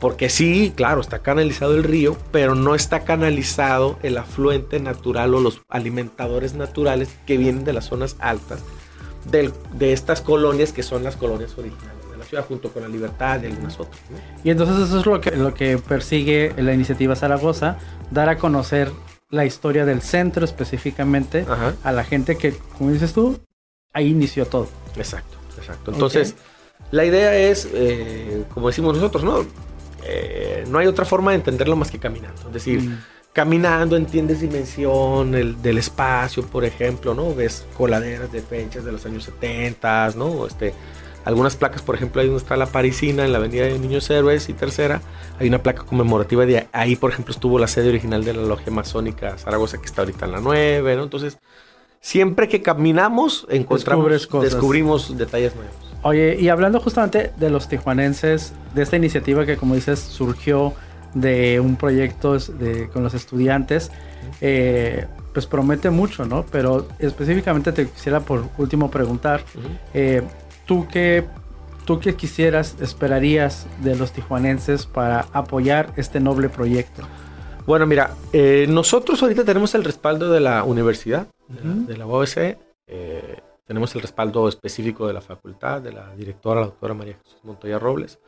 porque 0.00 0.30
sí, 0.30 0.72
claro, 0.74 1.00
está 1.00 1.20
canalizado 1.20 1.74
el 1.74 1.84
río, 1.84 2.16
pero 2.32 2.54
no 2.54 2.74
está 2.74 3.00
canalizado 3.00 3.98
el 4.02 4.16
afluente 4.16 4.80
natural 4.80 5.34
o 5.34 5.40
los 5.40 5.60
alimentadores 5.68 6.54
naturales 6.54 7.10
que 7.26 7.36
vienen 7.36 7.64
de 7.64 7.72
las 7.72 7.86
zonas 7.86 8.16
altas 8.18 8.60
del- 9.24 9.52
de 9.74 9.92
estas 9.92 10.20
colonias 10.20 10.72
que 10.72 10.82
son 10.82 11.02
las 11.04 11.16
colonias 11.16 11.56
originales 11.58 12.10
de 12.10 12.16
la 12.16 12.24
ciudad, 12.24 12.44
junto 12.46 12.70
con 12.72 12.82
la 12.82 12.88
libertad 12.88 13.42
y 13.42 13.46
algunas 13.46 13.78
otras. 13.78 14.00
¿no? 14.10 14.16
Y 14.44 14.50
entonces 14.50 14.76
eso 14.88 15.00
es 15.00 15.06
lo 15.06 15.20
que, 15.20 15.30
lo 15.32 15.54
que 15.54 15.78
persigue 15.78 16.52
la 16.56 16.72
iniciativa 16.72 17.14
Zaragoza, 17.16 17.78
dar 18.10 18.28
a 18.28 18.38
conocer 18.38 18.90
la 19.30 19.44
historia 19.44 19.84
del 19.84 20.02
centro 20.02 20.44
específicamente 20.44 21.46
Ajá, 21.48 21.74
a 21.84 21.92
la 21.92 22.02
gente 22.04 22.36
que, 22.36 22.54
como 22.78 22.90
dices 22.90 23.12
tú, 23.12 23.38
ahí 23.92 24.08
inició 24.08 24.46
todo. 24.46 24.68
exacto, 24.96 25.36
exacto. 25.58 25.92
Entonces, 25.92 26.34
la 26.90 27.04
idea 27.04 27.36
es, 27.36 27.68
eh, 27.72 28.44
como 28.54 28.68
decimos 28.68 28.94
nosotros, 28.96 29.22
¿no? 29.22 29.44
Eh, 30.04 30.64
no 30.68 30.78
hay 30.78 30.86
otra 30.86 31.04
forma 31.04 31.30
de 31.32 31.36
entenderlo 31.36 31.76
más 31.76 31.90
que 31.90 31.98
caminando. 31.98 32.40
Es 32.48 32.52
decir, 32.54 32.80
Mm. 32.80 32.98
Caminando 33.32 33.96
entiendes 33.96 34.40
dimensión 34.40 35.34
el- 35.34 35.60
del 35.62 35.78
espacio, 35.78 36.44
por 36.44 36.64
ejemplo, 36.64 37.14
¿no? 37.14 37.34
Ves 37.34 37.64
coladeras 37.76 38.32
de 38.32 38.42
fechas 38.42 38.84
de 38.84 38.92
los 38.92 39.06
años 39.06 39.24
70, 39.24 40.10
¿no? 40.16 40.46
Este, 40.46 40.74
algunas 41.24 41.54
placas, 41.54 41.82
por 41.82 41.94
ejemplo, 41.94 42.20
ahí 42.20 42.26
donde 42.28 42.42
está 42.42 42.56
la 42.56 42.66
Parisina, 42.66 43.24
en 43.24 43.32
la 43.32 43.38
avenida 43.38 43.64
de 43.64 43.78
Niños 43.78 44.08
Héroes 44.10 44.48
y 44.48 44.54
Tercera, 44.54 45.00
hay 45.38 45.48
una 45.48 45.62
placa 45.62 45.84
conmemorativa 45.84 46.44
de 46.46 46.66
ahí, 46.72 46.96
por 46.96 47.10
ejemplo, 47.12 47.32
estuvo 47.32 47.58
la 47.58 47.68
sede 47.68 47.90
original 47.90 48.24
de 48.24 48.32
la 48.34 48.42
logia 48.42 48.72
masónica 48.72 49.36
Zaragoza, 49.38 49.78
que 49.78 49.86
está 49.86 50.02
ahorita 50.02 50.26
en 50.26 50.32
la 50.32 50.40
9, 50.40 50.96
¿no? 50.96 51.04
Entonces, 51.04 51.38
siempre 52.00 52.48
que 52.48 52.62
caminamos, 52.62 53.46
encontramos, 53.50 54.04
descubrimos 54.42 55.16
detalles 55.16 55.54
nuevos. 55.54 55.74
Oye, 56.02 56.36
y 56.40 56.48
hablando 56.48 56.80
justamente 56.80 57.30
de 57.36 57.50
los 57.50 57.68
tijuanenses, 57.68 58.54
de 58.74 58.82
esta 58.82 58.96
iniciativa 58.96 59.44
que 59.44 59.58
como 59.58 59.74
dices 59.74 60.00
surgió 60.00 60.72
de 61.14 61.60
un 61.60 61.76
proyecto 61.76 62.38
de- 62.38 62.88
con 62.88 63.02
los 63.02 63.14
estudiantes, 63.14 63.90
eh, 64.40 65.06
pues 65.32 65.46
promete 65.46 65.90
mucho, 65.90 66.24
¿no? 66.24 66.44
Pero 66.50 66.86
específicamente 66.98 67.72
te 67.72 67.86
quisiera 67.88 68.20
por 68.20 68.44
último 68.58 68.90
preguntar, 68.90 69.42
eh, 69.94 70.22
¿tú, 70.66 70.86
qué, 70.88 71.24
¿tú 71.84 72.00
qué 72.00 72.14
quisieras, 72.14 72.76
esperarías 72.80 73.66
de 73.82 73.96
los 73.96 74.12
tijuanenses 74.12 74.86
para 74.86 75.26
apoyar 75.32 75.92
este 75.96 76.20
noble 76.20 76.48
proyecto? 76.48 77.02
Bueno, 77.66 77.86
mira, 77.86 78.14
eh, 78.32 78.66
nosotros 78.68 79.22
ahorita 79.22 79.44
tenemos 79.44 79.74
el 79.74 79.84
respaldo 79.84 80.30
de 80.32 80.40
la 80.40 80.64
universidad, 80.64 81.26
de 81.48 81.64
la- 81.64 81.70
Ujú. 81.74 81.86
de 81.86 81.96
la 81.96 82.06
UABC, 82.06 82.58
tenemos 83.66 83.94
el 83.94 84.00
respaldo 84.02 84.48
específico 84.48 85.06
de 85.06 85.12
la 85.12 85.20
facultad, 85.20 85.80
de 85.80 85.92
la 85.92 86.12
directora, 86.16 86.60
la 86.60 86.66
doctora 86.66 86.92
María 86.94 87.14
Jesús 87.22 87.38
Montoya 87.44 87.78
Robles, 87.78 88.18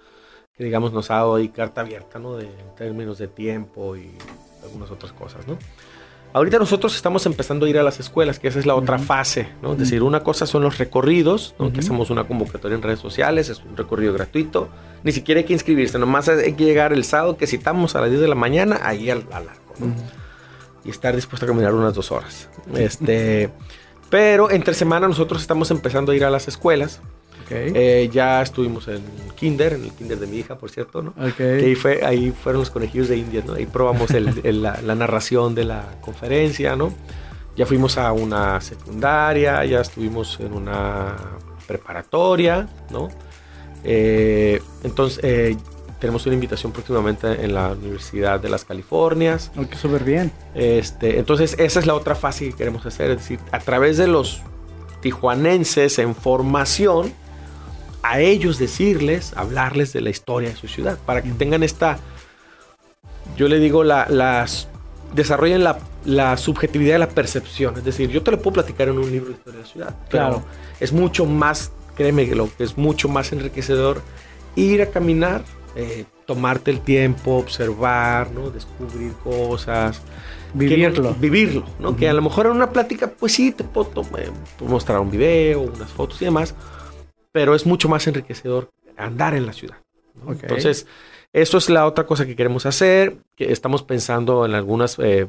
que 0.56 0.64
digamos 0.64 0.92
nos 0.92 1.10
ha 1.10 1.14
dado 1.14 1.36
ahí 1.36 1.48
carta 1.48 1.80
abierta, 1.80 2.18
¿no? 2.18 2.36
De, 2.36 2.44
en 2.44 2.74
términos 2.76 3.18
de 3.18 3.28
tiempo 3.28 3.96
y 3.96 4.10
algunas 4.62 4.90
otras 4.90 5.12
cosas, 5.12 5.46
¿no? 5.46 5.58
Ahorita 6.34 6.58
nosotros 6.58 6.96
estamos 6.96 7.26
empezando 7.26 7.66
a 7.66 7.68
ir 7.68 7.78
a 7.78 7.82
las 7.82 8.00
escuelas, 8.00 8.38
que 8.38 8.48
esa 8.48 8.58
es 8.58 8.64
la 8.64 8.74
otra 8.74 8.98
fase, 8.98 9.48
¿no? 9.60 9.72
Es 9.72 9.78
decir, 9.78 10.02
una 10.02 10.20
cosa 10.20 10.46
son 10.46 10.62
los 10.62 10.78
recorridos, 10.78 11.54
¿no? 11.58 11.70
Que 11.72 11.80
hacemos 11.80 12.08
una 12.08 12.24
convocatoria 12.24 12.74
en 12.74 12.82
redes 12.82 13.00
sociales, 13.00 13.50
es 13.50 13.58
un 13.62 13.76
recorrido 13.76 14.14
gratuito, 14.14 14.70
ni 15.02 15.12
siquiera 15.12 15.40
hay 15.40 15.44
que 15.44 15.52
inscribirse, 15.52 15.98
nomás 15.98 16.30
hay 16.30 16.54
que 16.54 16.64
llegar 16.64 16.94
el 16.94 17.04
sábado 17.04 17.36
que 17.36 17.46
citamos 17.46 17.96
a 17.96 18.00
las 18.00 18.08
10 18.08 18.22
de 18.22 18.28
la 18.28 18.34
mañana, 18.34 18.80
ahí 18.82 19.10
al, 19.10 19.26
al 19.30 19.48
arco, 19.50 19.74
¿no? 19.78 19.94
y 20.84 20.90
estar 20.90 21.14
dispuesto 21.14 21.46
a 21.46 21.48
caminar 21.48 21.74
unas 21.74 21.94
dos 21.94 22.10
horas. 22.10 22.48
Este, 22.74 23.50
pero 24.10 24.50
entre 24.50 24.74
semana 24.74 25.08
nosotros 25.08 25.40
estamos 25.40 25.70
empezando 25.70 26.12
a 26.12 26.16
ir 26.16 26.24
a 26.24 26.30
las 26.30 26.48
escuelas. 26.48 27.00
Eh, 27.74 28.08
ya 28.12 28.42
estuvimos 28.42 28.88
en 28.88 29.02
kinder, 29.36 29.72
en 29.74 29.84
el 29.84 29.92
kinder 29.92 30.18
de 30.18 30.26
mi 30.26 30.38
hija, 30.38 30.56
por 30.56 30.70
cierto, 30.70 31.02
¿no? 31.02 31.14
Que 31.36 31.44
ahí, 31.66 31.74
fue, 31.74 32.04
ahí 32.04 32.30
fueron 32.32 32.60
los 32.60 32.70
conejillos 32.70 33.08
de 33.08 33.16
India, 33.16 33.42
¿no? 33.46 33.54
Ahí 33.54 33.66
probamos 33.66 34.10
el- 34.12 34.40
el- 34.44 34.62
la, 34.62 34.80
la 34.82 34.94
narración 34.94 35.54
de 35.54 35.64
la 35.64 35.84
conferencia, 36.00 36.76
¿no? 36.76 36.92
Ya 37.56 37.66
fuimos 37.66 37.98
a 37.98 38.12
una 38.12 38.60
secundaria, 38.60 39.64
ya 39.64 39.80
estuvimos 39.80 40.38
en 40.40 40.52
una 40.54 41.16
preparatoria, 41.66 42.68
¿no? 42.90 43.08
Eh, 43.84 44.60
entonces, 44.84 45.20
eh, 45.22 45.56
tenemos 46.00 46.24
una 46.26 46.34
invitación 46.34 46.72
próximamente 46.72 47.44
en 47.44 47.54
la 47.54 47.72
Universidad 47.72 48.40
de 48.40 48.48
las 48.48 48.64
Californias. 48.64 49.52
Ok, 49.56 49.74
súper 49.74 50.02
bien. 50.04 50.32
Este, 50.54 51.18
entonces, 51.18 51.54
esa 51.58 51.78
es 51.80 51.86
la 51.86 51.94
otra 51.94 52.14
fase 52.14 52.46
que 52.50 52.52
queremos 52.54 52.84
hacer, 52.86 53.10
es 53.12 53.18
decir, 53.18 53.38
a 53.52 53.58
través 53.60 53.98
de 53.98 54.08
los 54.08 54.40
tijuanenses 55.00 55.98
en 55.98 56.14
formación, 56.14 57.12
a 58.02 58.20
ellos 58.20 58.58
decirles, 58.58 59.32
hablarles 59.36 59.92
de 59.92 60.00
la 60.00 60.10
historia 60.10 60.50
de 60.50 60.56
su 60.56 60.68
ciudad, 60.68 60.98
para 61.06 61.22
que 61.22 61.30
tengan 61.30 61.62
esta, 61.62 61.98
yo 63.36 63.48
le 63.48 63.58
digo, 63.58 63.84
la, 63.84 64.06
las, 64.08 64.68
desarrollen 65.14 65.62
la, 65.64 65.78
la 66.04 66.36
subjetividad 66.36 66.94
de 66.94 66.98
la 67.00 67.08
percepción, 67.08 67.76
es 67.76 67.84
decir, 67.84 68.10
yo 68.10 68.22
te 68.22 68.30
lo 68.30 68.38
puedo 68.40 68.54
platicar 68.54 68.88
en 68.88 68.98
un 68.98 69.10
libro 69.10 69.28
de 69.28 69.34
historia 69.34 69.58
de 69.60 69.64
la 69.66 69.70
ciudad, 69.72 69.96
Claro. 70.08 70.42
es 70.80 70.92
mucho 70.92 71.26
más, 71.26 71.72
créeme 71.96 72.28
que 72.28 72.34
lo 72.34 72.48
que 72.56 72.64
es 72.64 72.76
mucho 72.76 73.08
más 73.08 73.32
enriquecedor, 73.32 74.02
ir 74.56 74.82
a 74.82 74.86
caminar, 74.90 75.44
eh, 75.76 76.04
tomarte 76.26 76.70
el 76.70 76.80
tiempo, 76.80 77.36
observar, 77.38 78.30
¿no? 78.32 78.50
descubrir 78.50 79.12
cosas, 79.24 80.00
que 80.52 80.58
Vivirlo. 80.58 81.02
no- 81.10 81.14
vivirlo, 81.14 81.64
¿no? 81.78 81.96
Que 81.96 82.08
a 82.10 82.12
lo 82.12 82.20
mejor 82.20 82.44
en 82.46 82.52
una 82.52 82.70
plática, 82.70 83.06
pues 83.08 83.32
sí, 83.32 83.52
te 83.52 83.64
puedo, 83.64 83.88
eh, 84.18 84.30
puedo 84.58 84.70
mostrar 84.70 84.98
un 85.00 85.10
video, 85.10 85.62
unas 85.62 85.88
fotos 85.90 86.20
y 86.20 86.26
demás, 86.26 86.54
pero 87.32 87.54
es 87.54 87.66
mucho 87.66 87.88
más 87.88 88.06
enriquecedor 88.06 88.70
andar 88.96 89.34
en 89.34 89.46
la 89.46 89.52
ciudad. 89.52 89.76
Entonces, 90.28 90.86
eso 91.32 91.56
es 91.58 91.70
la 91.70 91.86
otra 91.86 92.04
cosa 92.06 92.26
que 92.26 92.36
queremos 92.36 92.66
hacer, 92.66 93.16
que 93.34 93.50
estamos 93.52 93.82
pensando 93.82 94.44
en 94.44 94.54
algunas 94.54 94.98
eh, 94.98 95.28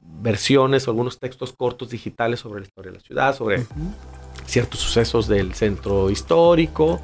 versiones 0.00 0.88
o 0.88 0.90
algunos 0.90 1.18
textos 1.18 1.52
cortos 1.52 1.90
digitales 1.90 2.40
sobre 2.40 2.60
la 2.60 2.66
historia 2.66 2.90
de 2.90 2.98
la 2.98 3.04
ciudad, 3.04 3.36
sobre 3.36 3.66
ciertos 4.46 4.80
sucesos 4.80 5.28
del 5.28 5.54
centro 5.54 6.10
histórico. 6.10 7.00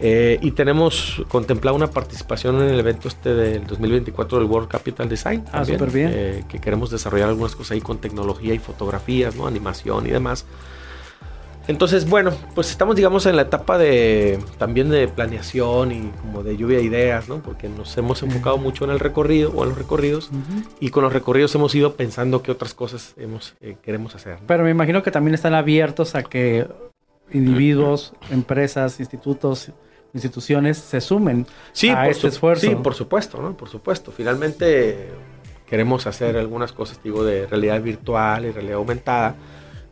eh, 0.00 0.38
y 0.42 0.50
tenemos 0.52 1.22
contemplado 1.28 1.76
una 1.76 1.88
participación 1.90 2.60
en 2.60 2.68
el 2.70 2.80
evento 2.80 3.08
este 3.08 3.34
del 3.34 3.66
2024 3.66 4.38
del 4.38 4.48
World 4.48 4.68
Capital 4.68 5.08
Design. 5.08 5.44
Ah, 5.52 5.64
súper 5.64 5.90
bien. 5.90 6.10
eh, 6.12 6.44
que 6.48 6.58
queremos 6.58 6.90
desarrollar 6.90 7.28
algunas 7.28 7.54
cosas 7.54 7.72
ahí 7.72 7.80
con 7.80 7.98
tecnología 7.98 8.52
y 8.54 8.58
fotografías, 8.58 9.36
¿no? 9.36 9.46
Animación 9.46 10.06
y 10.06 10.10
demás. 10.10 10.44
Entonces, 11.68 12.08
bueno, 12.08 12.32
pues 12.54 12.70
estamos, 12.70 12.96
digamos, 12.96 13.24
en 13.26 13.36
la 13.36 13.42
etapa 13.42 13.78
de 13.78 14.38
también 14.58 14.88
de 14.88 15.06
planeación 15.06 15.92
y 15.92 16.10
como 16.20 16.42
de 16.42 16.56
lluvia 16.56 16.78
de 16.78 16.84
ideas, 16.84 17.28
¿no? 17.28 17.38
Porque 17.38 17.68
nos 17.68 17.96
hemos 17.96 18.22
enfocado 18.22 18.58
mucho 18.58 18.84
en 18.84 18.90
el 18.90 18.98
recorrido 18.98 19.52
o 19.52 19.62
en 19.62 19.68
los 19.70 19.78
recorridos 19.78 20.28
Ujú. 20.30 20.68
y 20.80 20.90
con 20.90 21.04
los 21.04 21.12
recorridos 21.12 21.54
hemos 21.54 21.74
ido 21.74 21.94
pensando 21.94 22.42
qué 22.42 22.50
otras 22.50 22.74
cosas 22.74 23.14
hemos, 23.16 23.54
eh, 23.60 23.76
queremos 23.82 24.14
hacer. 24.16 24.40
¿no? 24.40 24.46
Pero 24.48 24.64
me 24.64 24.70
imagino 24.70 25.02
que 25.02 25.12
también 25.12 25.34
están 25.34 25.54
abiertos 25.54 26.14
a 26.16 26.24
que 26.24 26.66
individuos, 27.32 28.12
empresas, 28.30 28.98
institutos, 29.00 29.70
instituciones 30.14 30.78
se 30.78 31.00
sumen. 31.00 31.46
sí, 31.72 31.88
a 31.88 32.08
este 32.08 32.28
esfuerzo. 32.28 32.66
Sí, 32.66 32.74
por 32.74 32.94
supuesto, 32.94 33.40
¿no? 33.40 33.56
Por 33.56 33.68
supuesto. 33.68 34.12
Finalmente 34.12 35.10
queremos 35.66 36.06
hacer 36.06 36.36
algunas 36.36 36.72
cosas, 36.72 37.00
digo, 37.02 37.24
de 37.24 37.46
realidad 37.46 37.80
virtual 37.80 38.44
y 38.44 38.50
realidad 38.50 38.76
aumentada, 38.76 39.36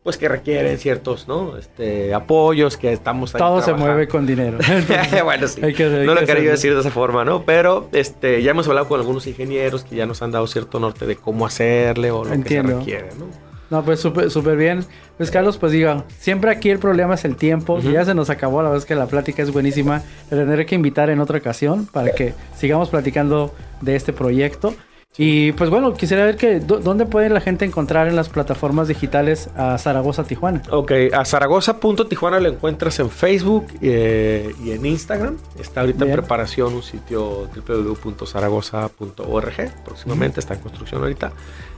pues 0.03 0.17
que 0.17 0.29
requieren 0.29 0.79
ciertos, 0.79 1.29
¿no? 1.29 1.57
Este, 1.59 2.15
apoyos 2.15 2.77
que 2.79 2.93
estamos 2.93 3.35
ahí 3.35 3.39
Todo 3.39 3.61
se 3.61 3.75
mueve 3.75 4.09
con 4.09 4.27
dinero. 4.27 4.59
Entonces, 4.69 5.23
bueno, 5.23 5.47
sí. 5.47 5.61
hay 5.63 5.75
que- 5.75 5.85
hay 5.85 6.07
no 6.07 6.15
lo 6.15 6.21
que 6.21 6.27
quería 6.27 6.51
decir 6.53 6.73
de 6.75 6.81
esa 6.81 6.91
forma, 6.91 7.25
¿no? 7.25 7.43
Pero 7.45 7.89
este, 7.93 8.43
ya 8.43 8.53
hemos 8.53 8.67
hablado 8.69 8.89
con 8.89 8.99
algunos 8.99 9.27
ingenieros 9.27 9.85
que 9.85 9.97
ya 9.97 10.07
nos 10.07 10.23
han 10.23 10.31
dado 10.31 10.47
cierto 10.47 10.81
norte 10.81 11.07
de 11.07 11.17
cómo 11.17 11.45
hacerle 11.47 12.11
o 12.11 12.25
lo 12.25 12.33
Entiendo. 12.33 12.79
que 12.79 12.85
se 12.85 12.99
requiere, 12.99 13.09
¿no? 13.19 13.27
No, 13.71 13.85
pues 13.85 14.01
súper 14.01 14.31
súper 14.33 14.57
bien. 14.57 14.85
Pues 15.17 15.31
Carlos, 15.31 15.57
pues 15.57 15.71
diga, 15.71 16.05
siempre 16.19 16.51
aquí 16.51 16.71
el 16.71 16.81
problema 16.81 17.15
es 17.15 17.25
el 17.25 17.37
tiempo. 17.37 17.75
Ujú. 17.75 17.91
Ya 17.93 18.05
se 18.05 18.15
nos 18.15 18.29
acabó, 18.29 18.63
la 18.63 18.69
verdad 18.71 18.79
es 18.83 18.85
que 18.87 18.97
la 18.97 19.07
plática 19.07 19.43
es 19.45 19.53
buenísima. 19.53 20.03
Le 20.31 20.37
tendré 20.39 20.67
que 20.67 20.75
invitar 20.75 21.09
en 21.09 21.21
otra 21.21 21.39
ocasión 21.39 21.87
para 21.87 22.11
que 22.13 22.35
sigamos 22.57 22.89
platicando 22.89 23.55
de 23.81 23.95
este 23.95 24.13
proyecto. 24.13 24.75
Y 25.19 25.51
pues 25.53 25.69
bueno, 25.71 25.93
quisiera 25.95 26.25
ver 26.25 26.37
que 26.37 26.61
dó- 26.61 26.79
dónde 26.79 27.05
puede 27.05 27.29
la 27.31 27.41
gente 27.41 27.65
encontrar 27.65 28.07
en 28.07 28.15
las 28.17 28.29
plataformas 28.29 28.87
digitales 28.89 29.51
a 29.57 29.77
Zaragoza 29.77 30.23
Tijuana. 30.25 30.63
Ok, 30.71 30.93
a 31.13 31.25
Zaragoza.tijuana 31.25 32.39
lo 32.41 32.49
encuentras 32.49 32.99
en 33.01 33.11
Facebook 33.11 33.67
eh, 33.83 34.55
y 34.65 34.71
en 34.71 34.87
Instagram. 34.87 35.37
Está 35.59 35.81
ahorita 35.81 36.05
Bien. 36.05 36.15
en 36.17 36.21
preparación 36.21 36.75
un 36.75 36.83
sitio 36.83 37.49
www.zaragoza.org. 37.67 39.75
Próximamente 39.85 40.41
está 40.41 40.55
en 40.55 40.61
construcción 40.61 41.03
ahorita. 41.03 41.33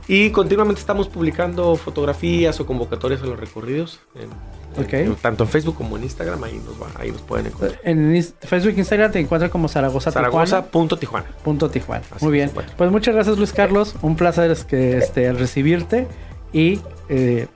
Y 0.09 0.31
continuamente 0.31 0.81
estamos 0.81 1.09
publicando 1.09 1.75
fotografías 1.77 2.61
o 2.61 2.67
convocatorias 2.67 3.23
a 3.23 3.27
los 3.27 3.41
recorridos. 3.41 4.01
en- 4.15 4.62
En- 4.77 5.15
tanto 5.17 5.45
en 5.45 5.51
Facebook 5.51 5.77
como 5.77 5.97
en 5.97 6.05
Instagram. 6.05 6.43
Ahí 6.45 6.61
nos, 6.65 6.81
va- 6.81 6.91
ahí 7.01 7.11
nos 7.11 7.21
pueden 7.23 7.47
encontrar. 7.47 7.81
En 7.85 8.23
Facebook 8.41 8.73
e 8.77 8.79
Instagram 8.81 9.13
te 9.13 9.21
encuentras 9.21 9.51
como 9.51 9.69
Zaragoza 9.69 10.11
Tijuana. 10.11 10.47
Zaragoza.tijuana. 10.47 11.27
Punto 11.45 11.71
Tijuana. 11.71 12.05
Así 12.11 12.25
Muy 12.25 12.33
se 12.39 12.45
bien. 12.47 12.51
Pues 12.77 12.91
muchas 12.91 13.15
gracias 13.15 13.37
Luis 13.39 13.53
Carlos. 13.53 13.95
Un 14.03 14.17
placer 14.17 14.51
es 14.51 14.65
que, 14.65 14.97
este, 14.99 15.33
recibirte 15.33 16.07
y 16.53 16.81
eh, 17.09 17.49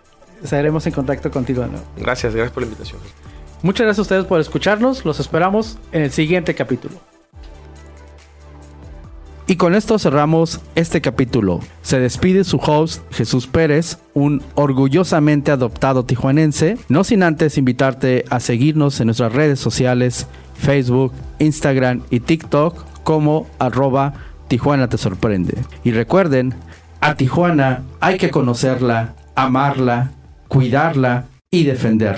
estaremos 0.42 0.86
en 0.86 0.92
contacto 0.92 1.30
contigo 1.30 1.62
de 1.62 1.68
nuevo. 1.68 1.84
Gracias, 1.96 2.34
gracias 2.34 2.52
por 2.52 2.62
la 2.62 2.68
invitación. 2.68 3.00
Muchas 3.62 3.84
gracias 3.86 3.98
a 4.00 4.02
ustedes 4.02 4.24
por 4.26 4.38
escucharnos. 4.40 5.04
Los 5.04 5.18
esperamos 5.20 5.78
en 5.92 6.02
el 6.02 6.10
siguiente 6.12 6.54
capítulo. 6.54 6.94
Y 9.48 9.56
con 9.56 9.76
esto 9.76 9.96
cerramos 10.00 10.60
este 10.74 11.00
capítulo. 11.00 11.60
Se 11.82 12.00
despide 12.00 12.42
su 12.42 12.56
host 12.56 13.02
Jesús 13.12 13.46
Pérez, 13.46 13.98
un 14.12 14.42
orgullosamente 14.56 15.52
adoptado 15.52 16.04
tijuanense, 16.04 16.78
no 16.88 17.04
sin 17.04 17.22
antes 17.22 17.56
invitarte 17.56 18.24
a 18.28 18.40
seguirnos 18.40 18.98
en 18.98 19.06
nuestras 19.06 19.32
redes 19.32 19.60
sociales, 19.60 20.26
Facebook, 20.54 21.12
Instagram 21.38 22.02
y 22.10 22.20
TikTok 22.20 22.84
como 23.04 23.46
arroba 23.60 24.14
Tijuana 24.48 24.88
te 24.88 24.98
sorprende. 24.98 25.54
Y 25.84 25.92
recuerden, 25.92 26.54
a 27.00 27.14
Tijuana 27.14 27.82
hay 28.00 28.18
que 28.18 28.30
conocerla, 28.30 29.14
amarla, 29.36 30.10
cuidarla 30.48 31.26
y 31.52 31.64
defenderla. 31.64 32.14